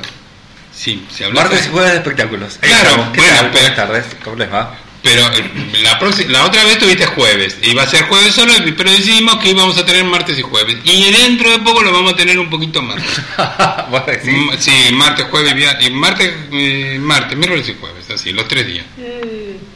[0.77, 1.41] Sí, se habla.
[1.41, 2.57] Martes y jueves de espectáculos.
[2.61, 3.07] Claro, estamos.
[3.13, 3.49] ¿Qué bueno, tal?
[3.51, 4.05] pero- Buenas tardes.
[4.23, 4.77] ¿Cómo les va?
[5.03, 5.51] Pero eh,
[5.83, 9.51] la, próxima, la otra vez tuviste jueves, iba a ser jueves solo, pero decidimos que
[9.51, 10.77] íbamos a tener martes y jueves.
[10.83, 12.97] Y dentro de poco lo vamos a tener un poquito más.
[13.91, 14.33] ¿Vos decís?
[14.33, 18.85] Mm, Sí, martes, jueves, viernes, martes, eh, martes, miércoles y jueves, así, los tres días.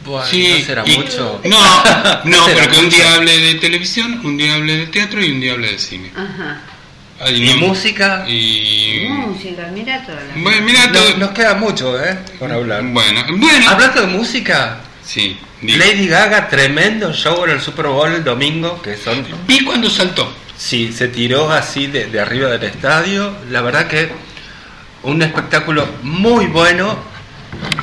[0.03, 1.39] Bueno, Sí, ¿no será y- mucho?
[1.45, 1.59] No,
[2.25, 5.31] no, será pero que un día hable de televisión, un día hable de teatro y
[5.31, 6.11] un día hable de cine.
[6.15, 6.61] Ajá.
[7.23, 7.67] Ay, ¿Y no.
[7.67, 8.25] música?
[8.27, 9.05] Y.
[9.09, 10.33] Música, mira toda la...
[10.35, 11.17] Bueno, mira todo.
[11.17, 12.17] nos queda mucho, ¿eh?
[12.39, 12.83] Por hablar.
[12.83, 13.69] Bueno, bueno.
[13.69, 15.37] Hablando de música, Sí.
[15.61, 19.23] Lady Gaga, tremendo show en el Super Bowl el domingo, que son...
[19.47, 20.31] Vi cuando saltó.
[20.57, 23.35] Sí, se tiró así de, de arriba del estadio.
[23.49, 24.09] La verdad que
[25.03, 26.97] un espectáculo muy bueno.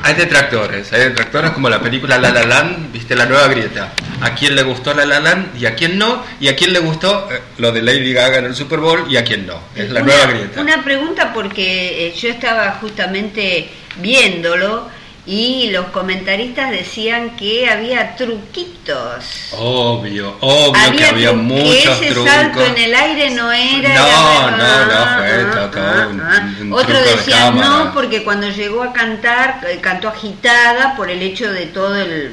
[0.03, 3.93] Hay detractores, hay detractores como la película La La Land, viste la nueva grieta.
[4.21, 6.81] A quién le gustó La La Land y a quién no, y a quién le
[6.81, 9.61] gustó eh, lo de Lady Gaga en el Super Bowl y a quién no.
[9.77, 10.61] Es la una, nueva grieta.
[10.61, 14.89] Una pregunta porque eh, yo estaba justamente viéndolo
[15.25, 19.25] y los comentaristas decían que había truquitos.
[19.53, 22.33] Obvio, obvio que Había había tru- muchos que ese trucos.
[22.33, 23.95] salto en el aire no era.
[23.95, 26.55] No, no, no, fue ah, todo- ah, un- ah.
[26.63, 27.69] un Otro truco de decía cámara.
[27.69, 32.33] no, porque cuando llegó a cantar, eh, cantó agitada por el hecho de todo el.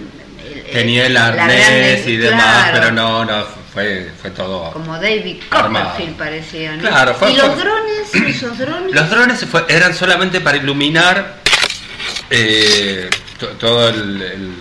[0.72, 3.44] Tenía el arnés y demás, claro, pero no, no,
[3.74, 4.72] fue, fue todo.
[4.72, 5.86] Como David Armado.
[5.92, 6.82] Copperfield parecía, ¿no?
[6.82, 8.36] Claro, fue- ¿Y los fue- drones?
[8.36, 8.94] ¿Esos drones?
[8.94, 11.38] Los drones se fue- eran solamente para iluminar
[12.30, 14.54] eh, to- todo el, el-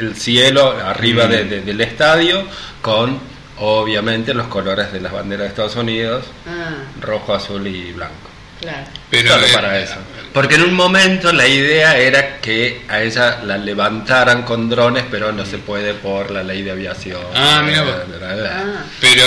[0.00, 1.30] el cielo arriba Mm.
[1.30, 2.44] de- de- del estadio
[2.80, 3.18] con,
[3.58, 8.30] obviamente, los colores de las banderas de Estados Unidos, Ah, rojo, azul y blanco.
[8.64, 8.86] Claro.
[9.10, 9.96] Pero Solo eh, para eso.
[10.32, 15.30] Porque en un momento la idea era que a ella la levantaran con drones, pero
[15.30, 17.20] no se puede por la ley de aviación.
[17.34, 17.94] Ah, mira vos.
[18.20, 18.84] Ah.
[19.00, 19.26] Pero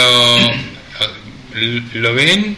[1.93, 2.57] lo ven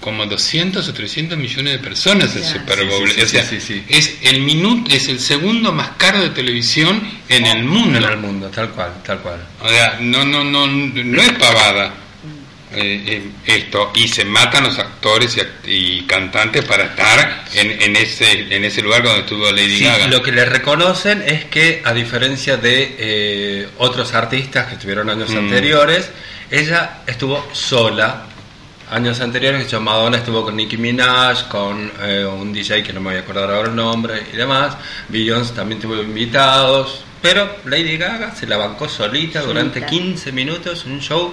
[0.00, 2.60] como 200 o 300 millones de personas el Claro.
[2.60, 3.08] Super Bowl.
[3.08, 3.84] Sí, sí, o sea, sí, sí, sí.
[3.88, 7.98] es el minuto, es el segundo más caro de televisión en el mundo.
[7.98, 9.40] En el mundo, tal cual, tal cual.
[9.62, 12.03] O sea, no, no, no, no es pavada
[12.76, 13.92] eh, esto.
[13.94, 18.64] Y se matan los actores y, act- y cantantes para estar en, en ese en
[18.64, 20.06] ese lugar donde estuvo Lady Sí, Gaga.
[20.08, 25.30] lo que le reconocen es que, a diferencia de eh, otros artistas que estuvieron años
[25.30, 25.38] Mm.
[25.38, 26.10] anteriores,
[26.50, 28.26] ella estuvo sola.
[28.90, 33.10] Años anteriores, hecho, Madonna estuvo con Nicki Minaj, con eh, un DJ que no me
[33.10, 34.76] voy a acordar ahora el nombre y demás.
[35.08, 39.86] Beyoncé también tuvo invitados, pero Lady Gaga se la bancó solita durante Solita.
[39.90, 41.32] 15 minutos, un show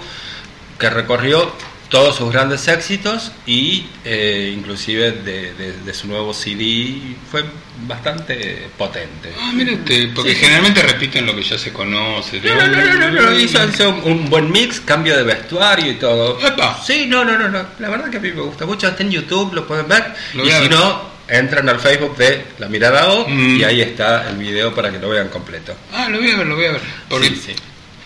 [0.82, 1.54] que recorrió
[1.90, 7.44] todos sus grandes éxitos y eh, inclusive de, de- de su nuevo CD fue
[7.86, 9.34] bastante potente.
[9.40, 12.40] Ah, mire usted, porque Sí, generalmente repiten lo que ya se conoce.
[12.42, 15.92] No, no, no, no, no, no, hizo, hizo un, un buen mix, cambio de vestuario
[15.92, 16.40] y todo.
[16.46, 16.82] Epa.
[16.84, 19.12] Sí, no, no, no, no, la verdad que a mí me gusta mucho, está en
[19.12, 20.14] YouTube, lo pueden ver.
[20.34, 20.72] Lo y si ver.
[20.72, 23.58] no, entran al Facebook de La Mirada O Mm.
[23.58, 25.76] y ahí está el video para que lo vean completo.
[25.94, 26.82] Ah, lo voy a ver, lo voy a ver.
[27.10, 27.56] Porque, Sí, sí.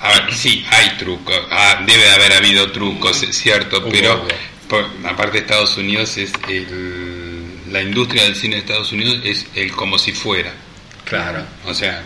[0.01, 1.39] A ver, sí, hay trucos.
[1.51, 4.27] Ah, debe haber habido trucos, es cierto, pero
[4.67, 9.45] por- aparte de Estados Unidos, es el, la industria del cine de Estados Unidos es
[9.55, 10.53] el como si fuera.
[11.05, 11.45] Claro.
[11.65, 12.03] O sea,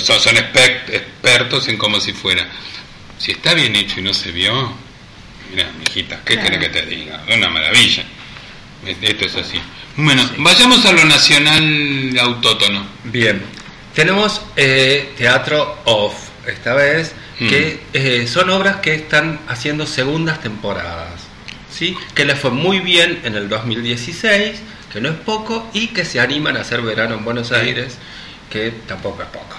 [0.00, 2.46] son, son expert- expertos en como si fuera.
[3.18, 4.72] Si está bien hecho y no se vio,
[5.50, 6.50] mira, mijita, ¿qué Claro.
[6.52, 7.24] querés que te diga?
[7.34, 8.04] Una maravilla.
[8.86, 9.60] Es- Esto es así.
[9.96, 12.86] Bueno, vayamos a lo nacional autótono.
[13.04, 13.42] Bien,
[13.94, 16.14] tenemos eh, Teatro Off,
[16.46, 17.48] esta vez, Mm.
[17.48, 21.08] que eh, son obras que están haciendo segundas temporadas,
[21.70, 21.96] ¿sí?
[22.14, 24.60] que les fue muy bien en el 2016,
[24.92, 27.96] que no es poco, y que se animan a hacer verano en Buenos Aires,
[28.50, 29.56] que tampoco es poco.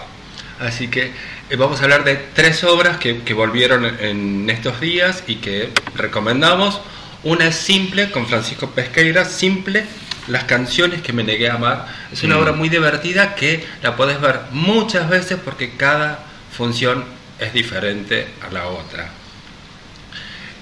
[0.60, 1.12] Así que
[1.50, 5.70] eh, vamos a hablar de tres obras que, que volvieron en estos días y que
[5.96, 6.82] recomendamos.
[7.24, 9.86] Una es Simple, con Francisco Pesqueira, Simple,
[10.28, 11.88] las canciones que me negué a amar.
[12.12, 12.40] Es una Mm.
[12.40, 16.26] obra muy divertida que la podés ver muchas veces porque cada
[16.56, 17.06] función
[17.40, 19.10] es diferente a la otra.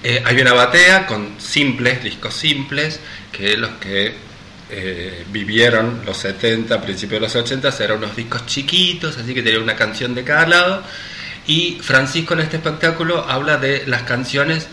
[0.02, 3.00] Eh, hay una batea con simples, discos simples,
[3.32, 4.14] que los que
[4.70, 9.60] eh, vivieron los 70, principios de los 80, eran unos discos chiquitos, así que tenía
[9.60, 10.82] una canción de cada lado.
[11.46, 14.68] Y Francisco en este espectáculo habla de las canciones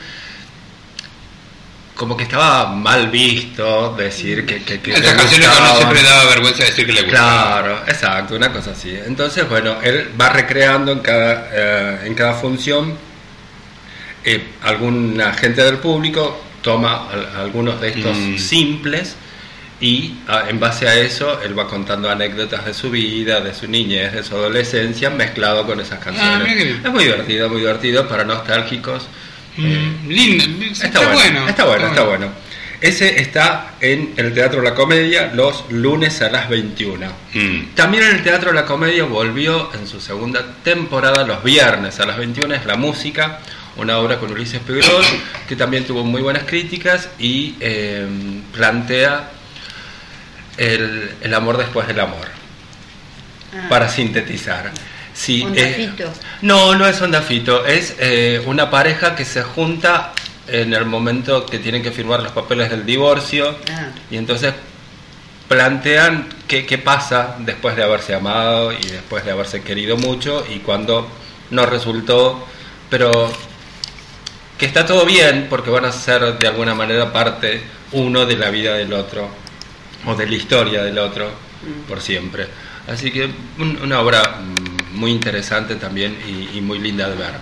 [1.95, 6.03] como que estaba mal visto decir que, que, que Estas le canciones que uno siempre
[6.03, 7.63] daba vergüenza decir que le gustaban.
[7.63, 8.93] Claro, exacto, una cosa así.
[9.05, 12.97] Entonces, bueno, él va recreando en cada, eh, en cada función,
[14.23, 18.37] eh, alguna gente del público toma al- algunos de estos Mm.
[18.39, 19.15] simples
[19.79, 23.67] y ah, en base a eso él va contando anécdotas de su vida, de su
[23.67, 26.39] niñez, de su adolescencia, mezclado con esas canciones.
[26.41, 26.81] Ah, bien.
[26.83, 29.07] es muy divertido, muy divertido para nostálgicos.
[29.57, 32.29] Mm, lindo, Está, bueno, está bueno, está bueno.
[32.81, 37.07] Ese está en el Teatro La Comedia los lunes a las 21.
[37.33, 37.59] Mm.
[37.73, 42.17] También en el Teatro La Comedia volvió en su segunda temporada los viernes a las
[42.17, 43.39] 21 es La Música,
[43.77, 45.03] una obra con Ulises Pegrol
[45.47, 48.05] que también tuvo muy buenas críticas y eh,
[48.53, 49.31] plantea
[50.57, 52.27] el, el amor después del amor,
[53.55, 54.71] Ah, para sintetizar.
[55.15, 56.11] Sí, Onda eh, Fito.
[56.41, 60.11] no, no es Onda Fito, es eh, una pareja que se junta
[60.47, 63.87] en el momento que tienen que firmar los papeles del divorcio Ah.
[64.11, 64.53] y entonces
[65.47, 70.59] plantean qué, qué pasa después de haberse amado y después de haberse querido mucho y
[70.59, 71.07] cuando
[71.51, 72.45] no resultó,
[72.89, 73.31] pero
[74.57, 77.61] que está todo bien porque van a ser de alguna manera parte
[77.91, 79.29] uno de la vida del otro
[80.05, 81.29] o de la historia del otro
[81.87, 82.47] por siempre.
[82.87, 83.25] Así que
[83.57, 84.64] un- una obra mm,
[84.95, 87.33] muy interesante también y, y muy linda de ver.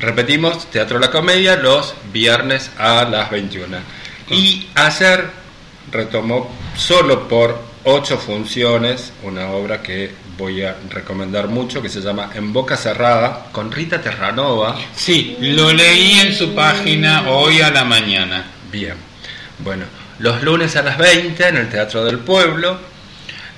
[0.00, 3.78] Repetimos, Teatro La Comedia los viernes a las 21.
[4.30, 5.30] Y ayer
[5.92, 12.30] retomó solo por ocho funciones una obra que voy a recomendar mucho que se llama
[12.34, 14.76] En Boca Cerrada con Rita Terranova.
[14.94, 18.44] Sí, lo leí en su página hoy a la mañana.
[18.72, 18.94] Bien,
[19.58, 19.84] bueno,
[20.18, 22.78] los lunes a las 20 en el Teatro del Pueblo,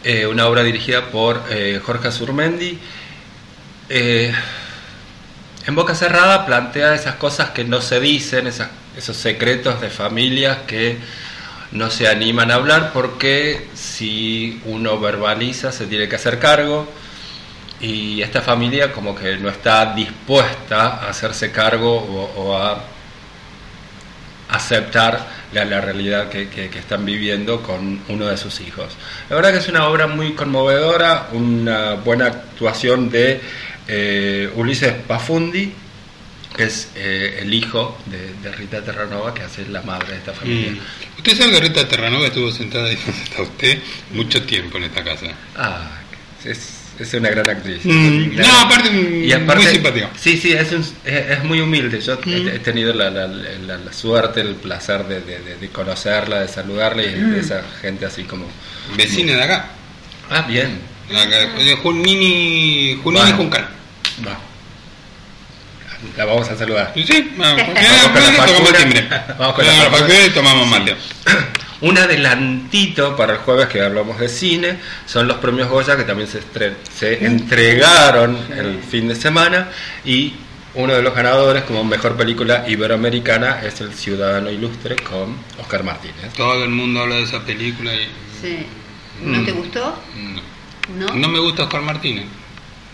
[0.05, 2.79] eh, una obra dirigida por eh, Jorge Azurmendi.
[3.89, 4.33] Eh,
[5.67, 10.99] en Boca Cerrada plantea esas cosas que no se dicen, esos secretos de familias que
[11.71, 16.87] no se animan a hablar porque si uno verbaliza se tiene que hacer cargo
[17.81, 21.97] y esta familia como que no está dispuesta a hacerse cargo
[22.37, 22.92] o a
[24.53, 28.93] aceptar la, la realidad que, que- que están viviendo con uno de sus hijos.
[29.31, 33.41] La verdad que es una obra muy conmovedora, una buena actuación de
[33.89, 35.73] eh, Ulises Pafundi,
[36.57, 40.33] que es eh, el hijo de, de Rita Terranova, que hace la madre de esta
[40.35, 40.73] familia.
[40.73, 40.79] Mm.
[41.19, 43.79] Usted sabe que Rita Terranova estuvo sentada donde está usted
[44.13, 45.27] mucho tiempo en esta casa.
[45.57, 45.91] Ah,
[46.45, 47.85] es, es una gran actriz.
[47.85, 50.11] Mm, no, aparte, muy simpática.
[50.19, 52.01] Sí, sí, es, un- es, es muy humilde.
[52.01, 52.49] Yo he- Mm.
[52.49, 56.49] he, tenido la, la- la- la suerte, el placer de, de- de- de conocerla, de
[56.49, 58.47] saludarla y de esa gente así como...
[58.97, 59.67] Vecina de acá.
[60.31, 60.81] Ah, bien.
[61.11, 63.37] Acá, de Junini, Junini Bueno.
[63.37, 63.69] Juncal.
[64.27, 64.39] Va.
[66.17, 66.93] La vamos a saludar.
[66.97, 69.27] Sí, vamos, con la factura.
[69.39, 70.27] Vamos con la factura.
[70.27, 70.97] y tomamos mate.
[71.83, 76.29] Un adelantito para el jueves que hablamos de cine son los premios Goya que también
[76.29, 79.69] se, entregaron el fin de semana
[80.05, 80.33] y
[80.75, 86.33] uno de los ganadores como mejor película iberoamericana es El Ciudadano Ilustre con Oscar Martínez.
[86.37, 88.09] Todo el mundo habla de esa película y
[88.41, 88.59] Sí.
[89.23, 89.45] ¿No Mm.
[89.45, 90.03] te gustó?
[90.17, 91.07] no.
[91.07, 91.15] ¿No?
[91.15, 92.25] No me gusta Oscar Martínez.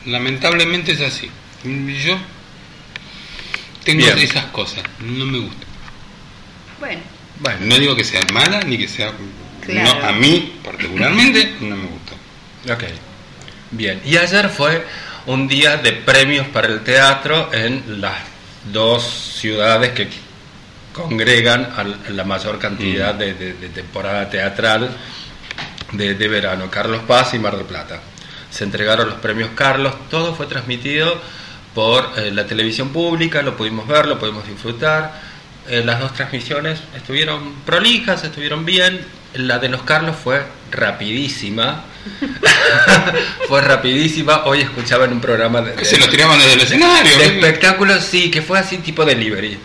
[0.07, 1.31] Lamentablemente es así.
[1.65, 2.19] Yo
[3.85, 4.19] tengo Bien.
[4.19, 4.83] esas cosas.
[5.01, 5.67] No me gusta.
[6.81, 7.01] Bueno,
[7.41, 9.13] Bueno, No digo que sea mala ni que sea.
[9.65, 10.01] Claro.
[10.01, 12.15] No, a mí particularmente no me gustó.
[12.73, 12.85] ok.
[13.71, 14.01] Bien.
[14.05, 14.85] Y ayer fue
[15.27, 18.15] un día de premios para el teatro en las
[18.73, 19.05] dos
[19.39, 20.09] ciudades que
[20.93, 23.19] congregan a la mayor cantidad Mm.
[23.19, 24.91] de, de- de temporada teatral
[25.93, 28.01] de, de verano, Carlos Paz y Mar del Plata.
[28.51, 31.21] Se entregaron los premios Carlos, todo fue transmitido
[31.75, 35.28] por eh, la televisión pública, lo pudimos ver, lo pudimos disfrutar.
[35.69, 39.01] Eh, las dos transmisiones estuvieron prolijas, estuvieron bien.
[39.35, 41.85] La de los Carlos fue rapidísima.
[43.49, 44.45] fue rapidísima.
[44.45, 47.19] Hoy escuchaba en un programa de, Que se los tiraban desde el escenario.
[47.19, 49.59] de espectáculos, sí, que fue así tipo delivery.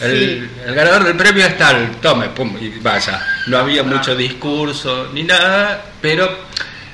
[0.00, 0.48] El, Sí.
[0.66, 3.26] el ganador del premio es tal, tome, pum, y vaya.
[3.46, 6.30] No había mucho discurso ni nada, pero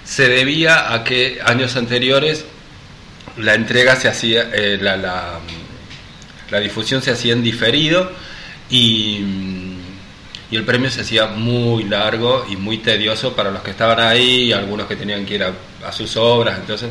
[0.04, 2.44] se debía a que años anteriores
[3.38, 5.40] la entrega se hacía, eh, la, la,
[6.50, 8.12] la difusión se hacía en diferido
[8.72, 9.22] y,
[10.50, 14.50] y el premio se hacía muy largo y muy tedioso para los que estaban ahí
[14.52, 15.52] algunos que tenían que ir a,
[15.86, 16.58] a sus obras.
[16.58, 16.90] Entonces,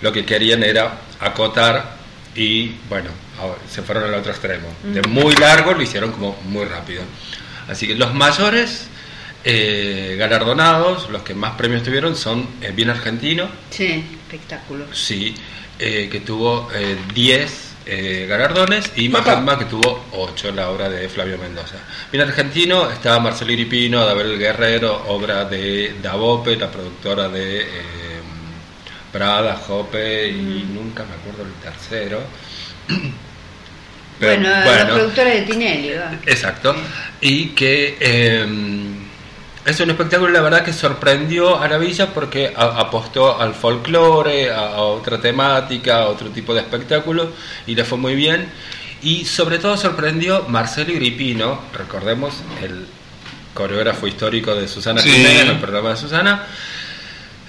[0.00, 1.98] lo que querían era acotar
[2.36, 3.10] y, bueno,
[3.68, 4.68] se fueron al otro extremo.
[4.84, 7.02] De muy largo lo hicieron como muy rápido.
[7.68, 8.86] Así que los mayores
[9.44, 14.84] eh, galardonados, los que más premios tuvieron, son eh, Bien Argentino, sí, espectáculo.
[14.92, 15.34] Sí,
[15.80, 16.70] eh, que tuvo
[17.12, 21.76] 10 galardones y Mahatma que tuvo 8 la obra de Flavio Mendoza.
[22.12, 27.66] Bien argentino estaba Marcelo Iripino, Dabel Guerrero, obra de Davope, la productora de eh,
[29.10, 32.20] Prada, Jope y nunca me acuerdo el tercero.
[34.20, 36.12] Pero, bueno, bueno, los productores de Tinelli, va.
[36.26, 36.74] Exacto.
[37.20, 38.46] Y que eh,
[39.68, 44.50] es un espectáculo, la verdad, que sorprendió a la villa porque a- apostó al folclore,
[44.50, 47.32] a, a otra temática, a otro tipo de espectáculo,
[47.66, 48.48] y le fue muy bien.
[49.02, 52.86] Y sobre todo sorprendió Marcelo Iripino, recordemos el
[53.54, 55.10] coreógrafo histórico de Susana Sí.
[55.10, 56.46] Jiménez, en el programa de Susana,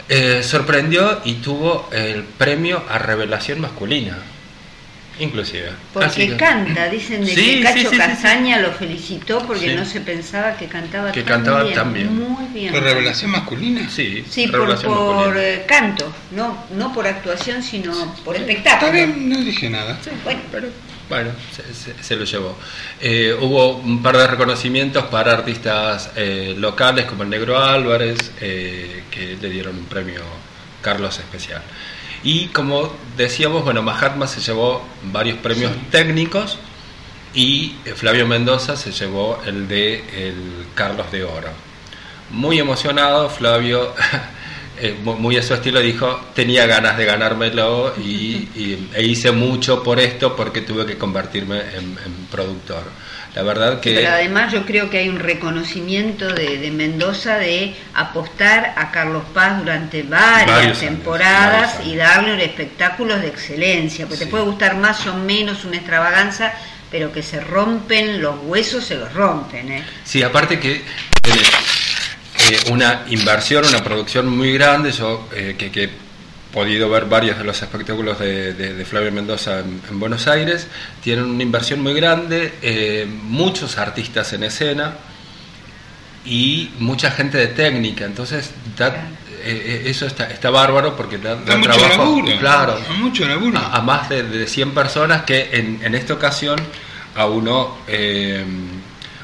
[0.07, 4.17] eh, sorprendió y tuvo el premio a revelación masculina,
[5.19, 5.69] inclusive.
[5.93, 7.97] Porque que- canta, dicen de Sí, que Cacho sí, sí, sí.
[7.97, 9.75] Castaña lo felicitó porque Sí.
[9.75, 11.75] no se pensaba que cantaba Que tan cantaba bien.
[11.75, 12.15] tan bien.
[12.15, 12.71] Muy bien.
[12.73, 13.89] ¿Por revelación masculina?
[13.89, 15.41] Sí, Sí, por, revelación por masculina.
[15.47, 17.93] eh, canto, no, no por actuación, sino
[18.23, 18.91] por Está espectáculo.
[18.91, 19.97] bien, no dije nada.
[20.23, 20.67] Bueno, Pero
[21.09, 22.55] Bueno, se, se- se lo llevó.
[23.01, 29.03] Eh, hubo un par de reconocimientos para artistas eh, locales como el Negro Álvarez, eh,
[29.09, 30.21] que le dieron un premio
[30.83, 31.63] Carlos Especial.
[32.23, 36.57] Y como decíamos, bueno, Mahatma se llevó varios premios técnicos
[37.33, 39.95] y eh, Flavio Mendoza se llevó el de
[40.27, 41.49] el Carlos de Oro.
[42.31, 43.93] Muy emocionado, Flavio,
[44.79, 48.01] eh, mu- muy a su estilo, dijo, tenía ganas de ganármelo y,
[48.55, 52.83] y- e hice mucho por esto porque tuve que convertirme en, en productor.
[53.35, 53.93] La verdad que...
[53.93, 59.23] Pero además yo creo que hay un reconocimiento de, de Mendoza de apostar a Carlos
[59.33, 64.25] Paz durante varias Varios años, temporadas y darle un espectáculos de excelencia, porque Sí.
[64.25, 66.53] te puede gustar más o menos una extravaganza,
[66.89, 69.71] pero que se rompen los huesos, se los rompen.
[69.71, 69.83] ¿eh?
[70.03, 70.81] Sí, aparte que
[71.21, 71.41] tiene
[72.49, 75.89] eh, una inversión, una producción muy grande, yo eh, que, que
[76.53, 80.67] podido ver varios de los espectáculos de, de- de Flavio Mendoza en, en Buenos Aires,
[81.03, 84.95] tienen una inversión muy grande, eh, muchos artistas en escena
[86.25, 89.09] y mucha gente de técnica, entonces da-
[89.41, 92.39] eh, eh, eso está, está bárbaro porque da, da Da mucho trabajo, laburo.
[92.39, 93.57] claro, Da mucho laburo.
[93.57, 96.59] a, a más de, de 100 personas que en, en esta ocasión
[97.15, 98.43] a uno eh,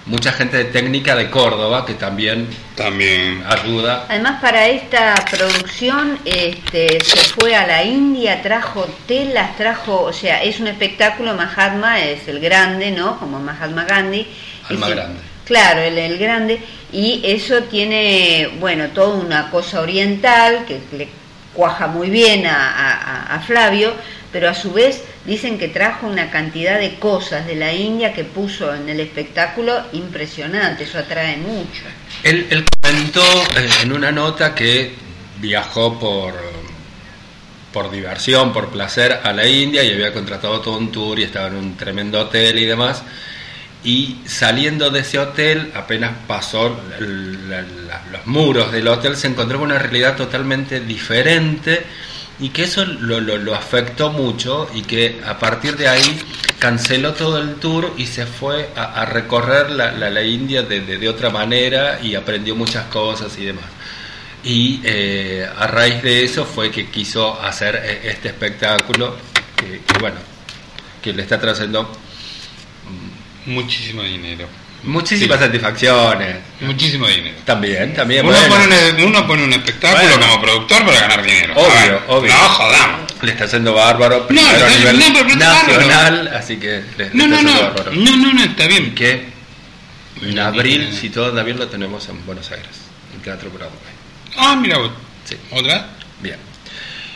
[0.05, 3.43] mucha gente de técnica de Córdoba que también También.
[3.47, 10.13] ayuda Además para esta producción este, se fue a la India, trajo telas, trajo, o
[10.13, 13.17] sea, es un espectáculo, Mahatma es el grande, ¿no?
[13.19, 14.27] Como Mahatma Gandhi.
[14.67, 15.19] Se- grande.
[15.45, 16.59] Claro, el, el grande.
[16.91, 21.07] Y eso tiene, bueno, toda una cosa oriental que le
[21.53, 23.93] cuaja muy bien a, a- a Flavio,
[24.35, 28.25] pero a su vez dicen que trajo una cantidad de cosas de la India que
[28.25, 31.83] puso en el espectáculo impresionante, eso atrae mucho.
[32.21, 34.93] Él, comentó eh, en una nota que
[35.39, 36.33] viajó por,
[37.71, 41.47] por diversión, por placer a la India y había contratado todo un tour y estaba
[41.47, 43.03] en un tremendo hotel y demás.
[43.85, 49.79] Y saliendo de ese hotel, apenas pasó los muros del hotel, se encontró con una
[49.79, 51.85] realidad totalmente diferente
[52.39, 56.19] y que eso lo, lo- lo afectó mucho y que a partir de ahí
[56.59, 60.97] canceló todo el tour y se fue a, recorrer la, la- la India de, de-
[60.97, 63.65] de otra manera y aprendió muchas cosas y demás.
[64.43, 69.15] Y eh, a raíz de eso fue que quiso hacer eh, este espectáculo
[69.55, 70.17] que, que, bueno,
[71.01, 71.89] que le está trayendo
[73.45, 74.47] Muchísimo dinero.
[74.85, 75.45] Muchísimas Sí.
[75.45, 76.37] satisfacciones.
[76.61, 77.35] Muchísimo dinero.
[77.45, 78.25] También, también.
[78.25, 78.55] Uno, bueno.
[78.55, 80.27] pone un, uno pone un espectáculo Bueno.
[80.27, 81.53] como productor para ganar dinero.
[81.55, 82.33] Obvio, ver, obvio.
[82.33, 83.01] No, jodamos.
[83.21, 87.11] Le está haciendo bárbaro, no, a nivel no, pero no, nacional, así que le, le
[87.13, 87.61] No, está no, haciendo no.
[87.73, 87.91] bárbaro.
[87.93, 88.93] No, no, no, está bien.
[88.93, 89.25] Que
[90.21, 92.67] en abril, si todo anda bien, lo tenemos en Buenos Aires,
[93.15, 93.93] en Teatro Broadway.
[94.37, 94.91] Ah, mira vos.
[95.23, 95.37] Sí.
[95.51, 95.87] ¿Otra?
[96.21, 96.37] Bien.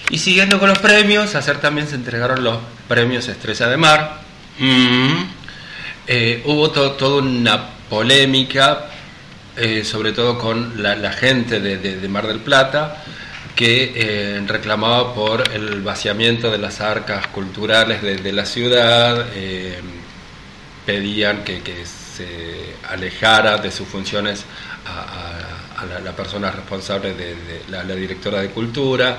[0.09, 2.57] Y siguiendo con los premios, ayer también se entregaron los
[2.88, 4.22] premios Estrella de Mar.
[4.57, 5.24] Mm.
[6.12, 8.88] Eh, hubo to- toda una polémica,
[9.55, 13.03] eh, sobre todo con la, gente de, de- Mar del Plata,
[13.55, 19.28] que eh, reclamaba por el vaciamiento de las arcas culturales de, la ciudad,
[20.84, 24.45] pedían que, se alejara de sus funciones
[24.88, 27.36] a, a- a la, persona responsable de,
[27.70, 29.16] la directora de cultura.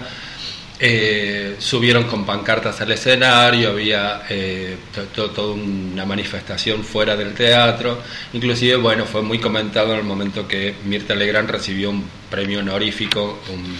[0.82, 7.34] Eh, subieron con pancartas al escenario, había eh, to- to- toda una manifestación fuera del
[7.34, 7.98] teatro,
[8.32, 13.40] inclusive bueno fue muy comentado en el momento que Mirta Legrand recibió un premio honorífico,
[13.52, 13.74] un-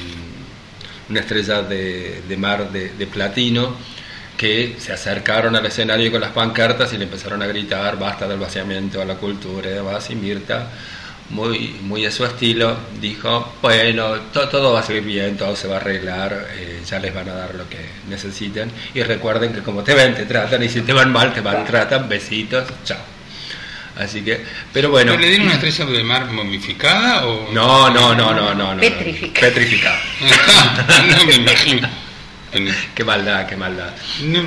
[1.09, 3.77] una estrella de, de mar de, de platino,
[4.37, 8.39] que se acercaron al escenario con las pancartas y le empezaron a gritar basta del
[8.39, 10.69] vaciamiento a la cultura y demás, y Mirta
[11.31, 15.69] muy, muy a su estilo, dijo, bueno, to- todo va a salir bien, todo se
[15.69, 17.79] va a arreglar, eh, ya les van a dar lo que
[18.09, 18.71] necesiten.
[18.95, 22.09] Y recuerden que como te ven, te tratan, y si te van mal, te maltratan,
[22.09, 22.99] besitos, chao.
[23.97, 25.11] Así que, pero bueno.
[25.13, 27.51] ¿Pero ¿Le dieron una estrella de mar momificada o.?
[27.53, 28.75] No, no, no, no, no.
[28.75, 28.81] no.
[28.81, 29.49] Petrificada.
[29.51, 30.01] Petrificada.
[31.19, 31.89] no me imagino.
[32.95, 33.91] Qué maldad, qué maldad.
[34.23, 34.41] No,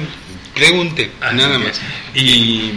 [0.55, 1.81] pregunte, Así nada que- más.
[2.15, 2.71] Y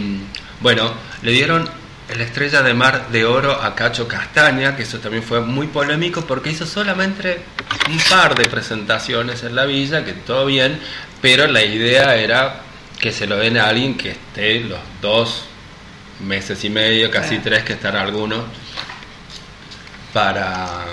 [0.61, 0.93] bueno,
[1.23, 1.67] le dieron
[2.15, 6.21] la estrella de mar de oro a Cacho Castaña, que eso también fue muy polémico
[6.25, 7.41] porque hizo solamente
[7.89, 10.79] un par de presentaciones en la villa, que todo bien,
[11.21, 12.61] pero la idea era
[12.99, 15.43] que se lo den a alguien que esté los dos
[16.21, 18.39] meses y medio, casi tres que están algunos,
[20.13, 20.85] para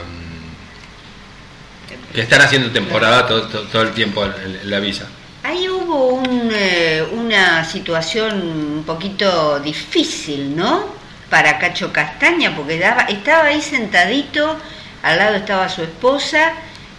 [2.12, 5.06] que están haciendo temporada todo, todo- todo el tiempo en, en la villa.
[5.42, 8.34] Ahí hubo un, eh, una situación
[8.78, 11.03] un poquito difícil, ¿no?
[11.30, 14.58] Para Cacho Castaña, porque daba- estaba ahí sentadito,
[15.02, 16.52] al lado estaba su esposa,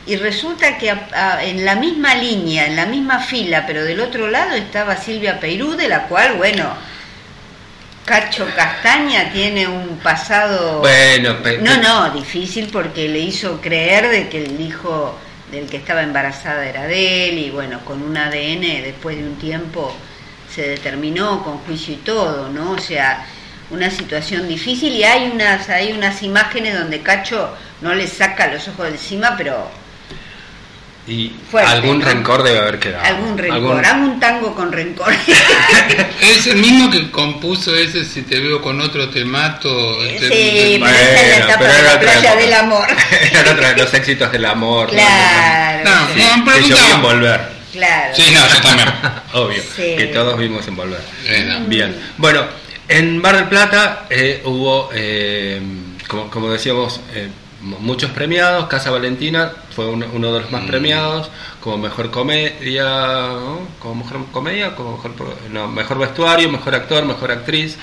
[0.07, 3.99] y resulta que a- a- en la misma línea, en la misma fila, pero del
[4.01, 6.75] otro lado estaba Silvia Peirú, de la cual, bueno,
[8.05, 10.79] Cacho Castaña tiene un pasado...
[10.79, 15.17] Bueno, pe- No, no, difícil porque le hizo creer de que el hijo
[15.51, 19.35] del que estaba embarazada era de él y bueno, con un ADN después de un
[19.37, 19.95] tiempo
[20.53, 22.71] se determinó con juicio y todo, ¿no?
[22.71, 23.25] O sea,
[23.71, 27.49] una situación difícil y hay unas hay unas imágenes donde Cacho
[27.81, 29.69] no le saca los ojos de encima, pero
[31.07, 32.05] Y Fuerte, algún ¿no?
[32.05, 33.03] rencor debe haber quedado.
[33.05, 35.13] algún rencor, Algún- hago un tango con rencor.
[36.21, 39.69] Es el mismo que compuso ese Si te veo con otro te mato.
[40.01, 42.35] sí, este- pero Bueno, esa es la etapa pero de la playa época.
[42.43, 42.87] del amor.
[43.31, 44.89] Era otra de los éxitos del amor.
[44.89, 46.95] Claro, No, sí, no, Que yo vi pregunta.
[46.95, 47.41] envolver.
[47.73, 48.15] claro.
[48.15, 48.89] Sí, no, yo también.
[49.33, 49.61] Obvio.
[49.75, 49.95] Sí.
[49.97, 51.01] Que todos vimos envolver.
[51.27, 51.59] Eh, no.
[51.67, 51.95] Bien.
[52.17, 52.45] Bueno,
[52.87, 55.59] en Mar del Plata eh, hubo, eh,
[56.07, 57.29] como, como decíamos, eh,
[57.61, 58.67] mu- muchos premiados.
[58.67, 60.67] Casa Valentina fue uno, uno de los más Mm.
[60.67, 61.29] premiados.
[61.59, 63.59] Como mejor comedia, ¿no?
[63.79, 65.13] como mejor comedia, como mejor,
[65.51, 67.77] no, mejor vestuario, mejor actor, mejor actriz.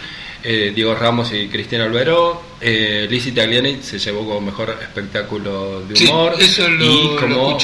[0.45, 2.43] Diego Ramos y Cristina Alberó.
[2.61, 7.57] Eh, Lizzie Tagliani se llevó como mejor espectáculo de Sí, humor eso lo- y como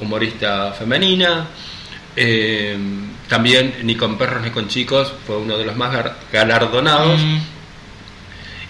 [0.00, 1.46] humorista femenina.
[3.28, 5.94] Eh, también Ni con perros ni con chicos fue uno de los más
[6.32, 7.20] galardonados.
[7.20, 7.38] Mm.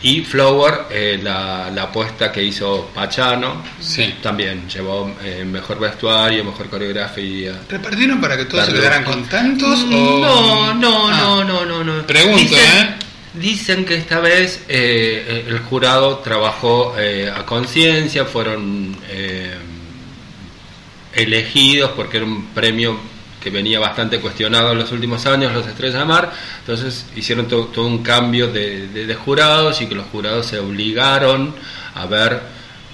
[0.00, 4.14] Y Flower, eh, la, la apuesta que hizo Pachano, Sí.
[4.22, 7.52] también llevó eh, mejor vestuario, mejor coreografía.
[7.68, 8.80] ¿Repartieron para que todos se Perdón.
[8.88, 9.80] quedaran con tantos?
[9.82, 9.86] O...
[9.86, 11.16] No, no, Ah.
[11.18, 12.06] no, no, no, no.
[12.06, 12.94] Pregunto, dicen, ¿eh?
[13.34, 19.52] Dicen que esta vez eh, el jurado trabajó eh, a conciencia, fueron eh,
[21.12, 22.98] elegidos porque era un premio
[23.40, 27.66] que venía bastante cuestionado en los últimos años, los Estrellas de Mar, entonces hicieron to-
[27.66, 31.54] todo un cambio de, de- de jurados y que los jurados se obligaron
[31.94, 32.40] a ver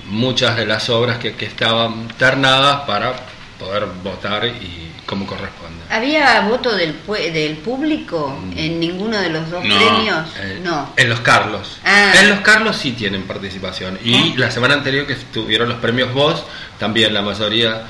[0.09, 3.14] muchas de las obras que, que estaban ternadas para
[3.59, 5.82] poder votar y como corresponde.
[5.90, 6.97] ¿Había voto del,
[7.32, 9.76] del público en ninguno de los dos No.
[9.76, 10.26] premios?
[10.40, 10.92] Eh, no.
[10.97, 11.78] En los Carlos.
[11.84, 12.12] Ah.
[12.20, 13.99] En los Carlos sí tienen participación.
[14.05, 16.45] Y la semana anterior que tuvieron los premios Voz,
[16.78, 17.82] también la mayoría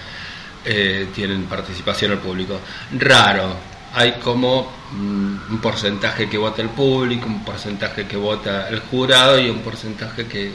[0.64, 2.60] eh, tienen participación al público.
[2.98, 3.56] Raro.
[3.96, 9.38] Hay como mm, un porcentaje que vota el público, un porcentaje que vota el jurado
[9.38, 10.50] y un porcentaje que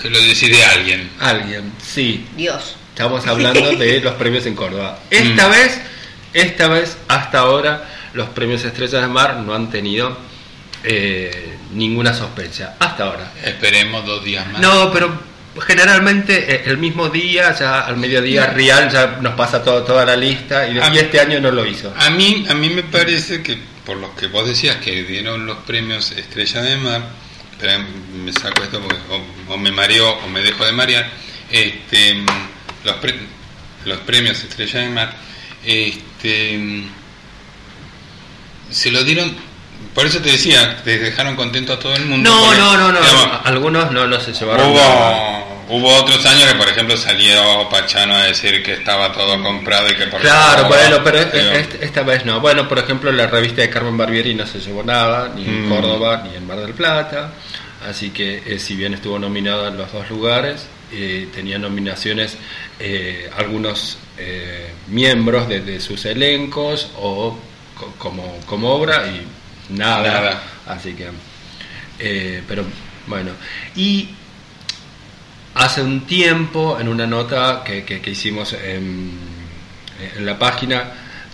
[0.00, 1.10] Que lo decide alguien.
[1.20, 1.72] alguien.
[1.80, 2.74] Sí, Dios.
[2.90, 4.98] Estamos hablando de los premios en Córdoba.
[5.08, 5.50] Esta Mm.
[5.52, 5.80] vez,
[6.34, 10.16] esta vez, hasta ahora, los premios Estrellas de Mar no han tenido
[10.82, 12.74] eh, ninguna sospecha.
[12.78, 13.32] Hasta ahora.
[13.44, 14.60] Esperemos dos días más.
[14.60, 15.12] No, pero
[15.58, 18.54] generalmente eh, el mismo día, ya al mediodía, No.
[18.54, 21.92] Rial ya nos pasa todo, toda la lista y, este año no lo hizo.
[21.96, 25.58] A mí, a mí me parece que, por lo que vos decías, que dieron los
[25.58, 27.02] premios Estrella de Mar,
[27.58, 27.84] pero
[28.24, 31.10] me saco esto porque o, o me mareo o me dejo de marear,
[31.50, 32.24] este,
[32.84, 33.18] los, pre-
[33.84, 35.16] los premios Estrella de Mar,
[35.64, 36.84] este,
[38.70, 39.34] se lo dieron,
[39.94, 42.30] por eso te decía, te dejaron contento a todo el mundo.
[42.30, 43.00] No, no, no, no.
[43.00, 45.44] digamos, Algunos no, no se llevaron nada.
[45.68, 49.88] Hubo, hubo otros años que, por ejemplo, salió Pachano a decir que estaba todo comprado
[49.90, 52.40] y que por Claro, bueno, pero este- esta vez no.
[52.40, 55.70] Bueno, por ejemplo, la revista de Carmen Barbieri no se llevó nada, ni en Mm.
[55.70, 57.32] Córdoba ni en Mar del Plata.
[57.88, 62.36] Así que, eh, si bien estuvo nominada en los dos lugares, eh, tenía nominaciones
[62.78, 67.38] eh, algunos eh, miembros de, de sus elencos o
[67.78, 69.26] co- como, como obra y
[69.70, 70.02] nada.
[70.12, 70.42] Nada.
[70.66, 71.08] Así que,
[71.98, 72.64] eh, pero
[73.06, 73.32] bueno.
[73.76, 74.08] Y
[75.54, 79.18] hace un tiempo, en una nota que, que- que hicimos en,
[80.16, 80.84] en la página,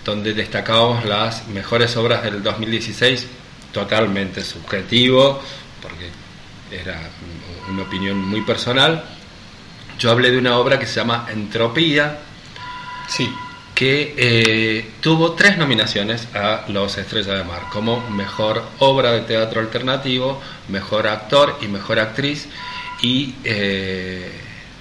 [0.03, 3.27] donde destacábamos las mejores obras del 2016,
[3.71, 5.41] totalmente subjetivo,
[5.81, 6.09] porque
[6.71, 6.99] era
[7.69, 9.03] una opinión muy personal.
[9.99, 12.19] Yo hablé de una obra que se llama Entropía,
[13.09, 13.29] Sí,
[13.77, 19.61] que eh, tuvo tres nominaciones a los Estrellas de Mar, como mejor obra de teatro
[19.61, 22.47] alternativo, mejor actor y mejor actriz,
[23.03, 24.31] y eh,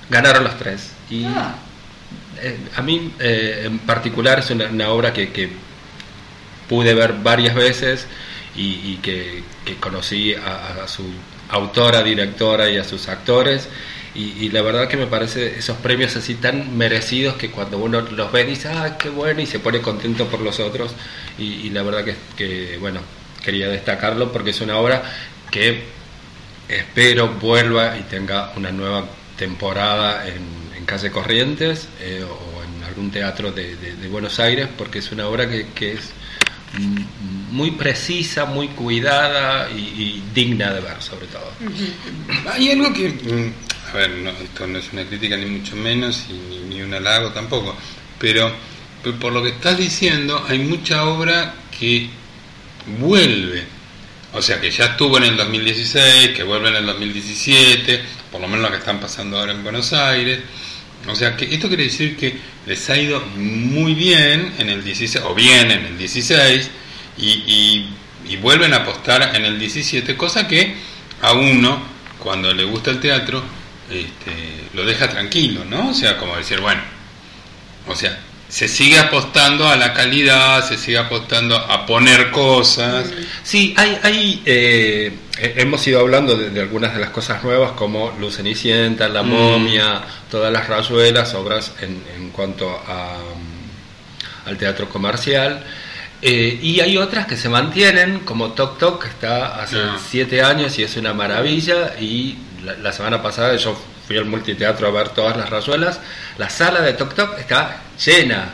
[0.09, 0.93] ganaron los tres.
[1.11, 1.57] Y Ah.
[2.41, 5.51] eh, a mí en particular es una, una obra que, que
[6.67, 8.07] pude ver varias veces
[8.57, 11.05] y, y que, que conocí a, a su
[11.51, 13.69] autora, directora y a sus actores.
[14.17, 18.01] Y, y la verdad que me parece esos premios así tan merecidos que cuando uno
[18.01, 20.93] los ve dice, ah, qué bueno, y se pone contento por los otros.
[21.39, 23.01] Y, y la verdad que, que, bueno,
[23.45, 25.03] quería destacarlo porque es una obra
[25.51, 25.83] que
[26.69, 29.05] espero vuelva y tenga una nueva
[29.39, 30.43] temporada en,
[30.77, 35.13] en Calle Corrientes eh, o en algún teatro de, de- de Buenos Aires, porque es
[35.13, 36.11] una obra que, que es
[37.51, 41.51] muy precisa, muy cuidada y, y digna de ver, sobre todo.
[42.53, 43.53] hay algo que,
[44.09, 47.77] no, esto no es una crítica ni mucho menos y ni, ni un halago tampoco,
[48.19, 48.53] pero,
[49.03, 52.09] pero por lo que estás diciendo hay mucha obra que
[52.99, 53.65] vuelve,
[54.33, 58.49] o sea que ya estuvo en el 2016, que vuelve en el 2017, por lo
[58.49, 60.41] menos lo que están pasando ahora en Buenos Aires,
[61.09, 62.37] o sea que esto quiere decir que
[62.67, 66.71] les ha ido muy bien en el 16, o bien en el 16,
[67.19, 67.91] y, y,
[68.29, 70.75] y vuelven a apostar en el 17, cosa que
[71.23, 71.81] a uno,
[72.19, 73.43] cuando le gusta el teatro,
[73.91, 75.91] este, lo deja tranquilo, ¿no?
[75.91, 76.81] O sea, como decir, bueno,
[77.89, 78.19] o sea,
[78.49, 83.07] se sigue apostando a la calidad, se sigue apostando a poner cosas.
[83.43, 85.13] Sí, hay, hay eh,
[85.57, 89.29] hemos ido hablando de, de algunas de las cosas nuevas como Luz Cenicienta, La Mm.
[89.29, 95.65] Momia, todas las rayuelas, obras en, en cuanto a, mm, al teatro comercial.
[96.23, 99.99] Eh, y hay otras que se mantienen, como Tok Tok, que está hace Ah.
[100.09, 101.95] siete años y es una maravilla.
[102.01, 103.75] Y la, la semana pasada yo
[104.07, 106.01] fui al multiteatro a ver todas las rayuelas.
[106.39, 108.51] La sala de Tok Tok está llena.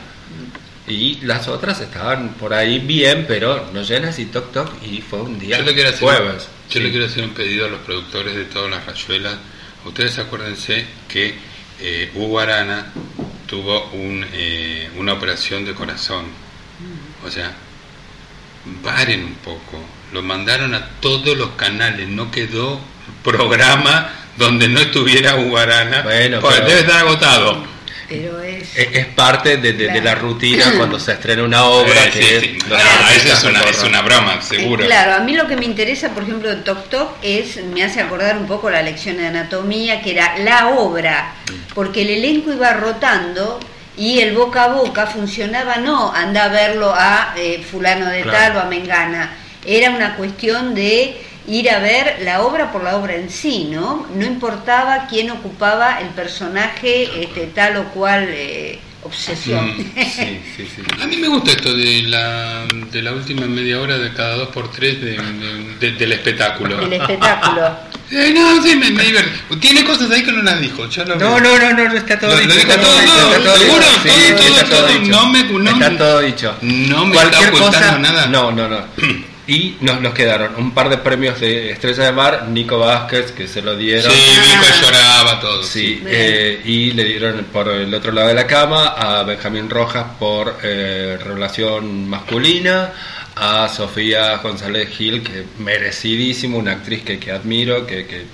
[0.87, 4.83] Y las otras estaban por ahí bien, pero no llenas y Tok Tok.
[4.83, 6.43] Y fue un día Yo le quiero hacer, jueves.
[6.69, 6.79] yo Sí.
[6.81, 9.35] le quiero hacer un pedido a los productores de todas las rayuelas.
[9.85, 11.35] Ustedes acuérdense que
[11.79, 12.87] eh, Hugo Arana
[13.47, 16.25] tuvo un, eh, una operación de corazón.
[17.25, 17.51] O sea,
[18.83, 19.79] paren un poco.
[20.11, 22.07] Lo mandaron a todos los canales.
[22.07, 22.79] No quedó
[23.23, 26.01] programa donde no estuviera Hugo Arana.
[26.01, 27.73] Bueno, pero- debe estar agotado.
[28.09, 28.75] Pero es...
[28.77, 32.05] Es, es parte de, de- de la rutina cuando se estrena una obra.
[32.05, 32.57] Eh, que sí, es- sí.
[32.67, 34.83] los artistas eso es una, es una broma, seguro.
[34.83, 37.83] Eh, Claro, a mí lo que me interesa, por ejemplo, de Tok Tok es, me
[37.83, 41.33] hace acordar un poco la lección de anatomía, que era la obra,
[41.73, 43.59] porque el elenco iba rotando
[43.97, 48.37] y el boca a boca funcionaba, no anda a verlo a eh, fulano de Claro.
[48.37, 49.31] tal o a Mengana,
[49.65, 54.07] era una cuestión de ir a ver la obra por la obra en sí, ¿no?
[54.15, 59.77] No importaba quién ocupaba el personaje, este, tal o cual eh, obsesión.
[59.77, 60.81] Mm, Sí, sí, sí.
[61.01, 64.49] A mí me gusta esto de la, de la última media hora de cada dos
[64.49, 66.79] por tres de- de- de- del espectáculo.
[66.81, 67.93] El espectáculo.
[68.15, 69.31] Eh, no, sí, me, me divierte.
[69.59, 70.87] Tiene cosas ahí que no las dijo.
[70.87, 72.53] Ya lo No, no, no, no, no está todo Lo- lo dicho.
[72.53, 73.01] dijo está todo, no,
[73.31, 74.03] está todo seguro, todo,
[74.37, 75.11] todo, está todo, dicho.
[75.11, 76.55] no me- no- Está todo dicho.
[76.61, 78.27] No me Cualquier está ocultando cosa, nada.
[78.27, 78.85] No, no, no.
[79.45, 83.47] Y nos, nos quedaron un par de premios de Estrella de Mar, Nico Vázquez, que
[83.47, 84.11] se lo Sí, dieron.
[84.11, 84.81] Nico Ah.
[84.81, 85.63] lloraba todo.
[85.63, 90.05] Sí, eh, y le dieron por el otro lado de la cama a Benjamín Rojas
[90.17, 92.93] por eh, relación masculina,
[93.35, 98.25] a Sofía González Gil, que merecidísimo, una actriz que, que admiro, que, que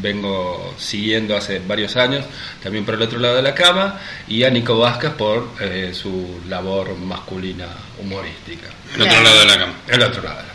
[0.00, 2.24] vengo siguiendo hace varios años,
[2.62, 6.40] también por el otro lado de la cama, y a Nico Vázquez por eh, su
[6.48, 7.66] labor masculina
[7.98, 8.68] humorística.
[8.94, 9.72] El otro lado de la cama.
[9.88, 10.52] El otro lado de la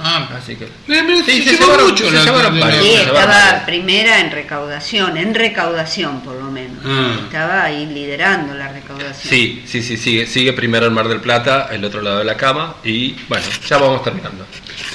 [0.00, 0.64] Ah, Así que...
[0.64, 2.82] eh, pero Sí, se se llevaron- mucho se la- llevaron varios.
[2.84, 6.50] Sí, se estaba primera en recaudación, en recaudación por lo
[6.84, 7.16] Ah.
[7.24, 9.14] Estaba ahí liderando la recaudación.
[9.30, 12.36] Sí, sí, sí, sigue, sigue primero en Mar del Plata, el otro lado de la
[12.36, 14.46] cama, y bueno, ya vamos terminando.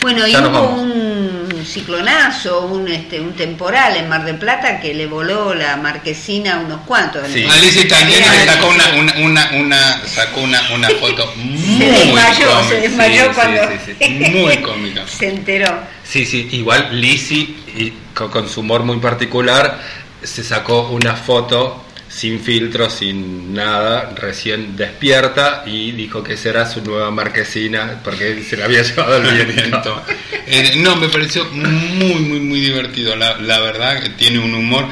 [0.01, 0.79] Bueno, y Ya hubo vamos.
[0.81, 6.55] un ciclonazo, un, este, un temporal en Mar del Plata que le voló la marquesina
[6.55, 7.27] a unos cuantos.
[7.31, 7.43] Sí.
[7.45, 8.25] Alicia Italiana.
[8.45, 12.69] sacó una, una, una, una- sacó una, una foto muy desmayó, cómica.
[12.69, 15.03] se desmayó sí, cuando sí, sí, Muy cómica.
[15.07, 15.79] se enteró.
[16.03, 19.79] Sí, sí, igual Lizzie, y con, con su humor muy particular,
[20.23, 26.69] se sacó una foto sin filtro, sin nada, recién despierta, y dijo que esa era
[26.69, 30.01] su nueva marquesina, porque se la había llevado el viento.
[30.47, 33.15] Eh, no, me pareció muy, muy, muy divertido.
[33.15, 34.85] La, la verdad que tiene un humor.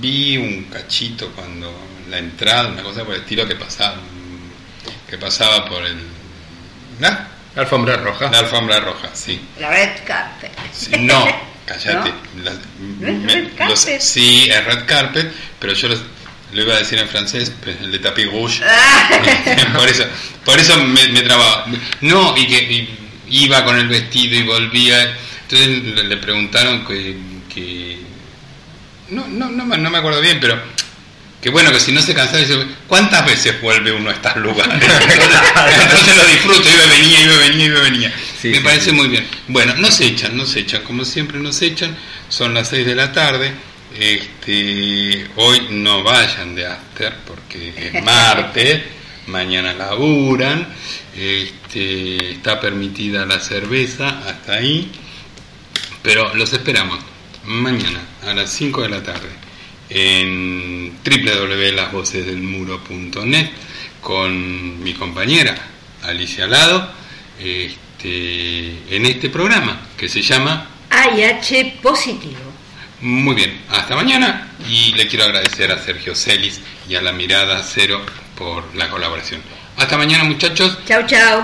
[0.00, 1.72] Vi un cachito cuando
[2.10, 3.96] la entrada, una cosa por el estilo que pasaba,
[5.08, 5.96] que pasaba por el.
[7.00, 7.28] ¿la?
[7.54, 8.30] La alfombra roja.
[8.30, 9.40] La alfombra roja, sí.
[9.60, 10.50] La red carpet.
[10.72, 11.24] Sí, No,
[11.66, 12.12] cállate.
[12.42, 12.52] La-
[13.00, 13.52] ¿No es red los-
[13.84, 14.00] carpet?
[14.00, 16.02] sí, es red carpet, pero yo los-
[16.52, 17.50] lo iba a decir en francés,
[17.80, 18.62] el de tapis rouge.
[19.74, 20.04] por eso,
[20.44, 21.66] por eso me, me trababa.
[22.02, 22.98] No, y que y
[23.44, 25.16] iba con el vestido y volvía.
[25.48, 27.16] Entonces le, preguntaron que,
[27.54, 27.98] que-
[29.10, 30.58] no, no, no, me- no me acuerdo bien, pero
[31.40, 32.56] que bueno, que si no se cansaba, dice,
[32.86, 34.74] ¿cuántas veces vuelve uno a estos lugares?
[34.74, 35.18] Entonces,
[35.82, 38.12] entonces lo disfruto, iba, venía, iba, venía, iba, venía.
[38.42, 38.96] Sí, me sí, parece sí.
[38.96, 39.24] muy bien.
[39.46, 41.96] Bueno, nos echan, nos echan, como siempre nos echan,
[42.28, 43.52] son las 6 de la tarde.
[43.96, 48.82] Este, hoy no vayan de after porque es martes,
[49.28, 50.66] mañana laburan,
[51.16, 54.90] este, está permitida la cerveza hasta ahí,
[56.02, 56.98] pero los esperamos
[57.44, 59.28] mañana a las 5 de la tarde
[59.88, 63.50] en www.lasvocesdelmuro.net
[64.00, 65.54] con mi compañera
[66.02, 66.90] Alicia Lado
[67.38, 72.52] este, en este programa que se llama AIH positivo.
[73.00, 77.62] Muy bien, hasta mañana y le quiero agradecer a Sergio Celis y a la Mirada
[77.62, 78.00] Cero
[78.36, 79.42] por la colaboración.
[79.76, 80.78] Hasta mañana muchachos.
[80.86, 81.42] Chau, chau.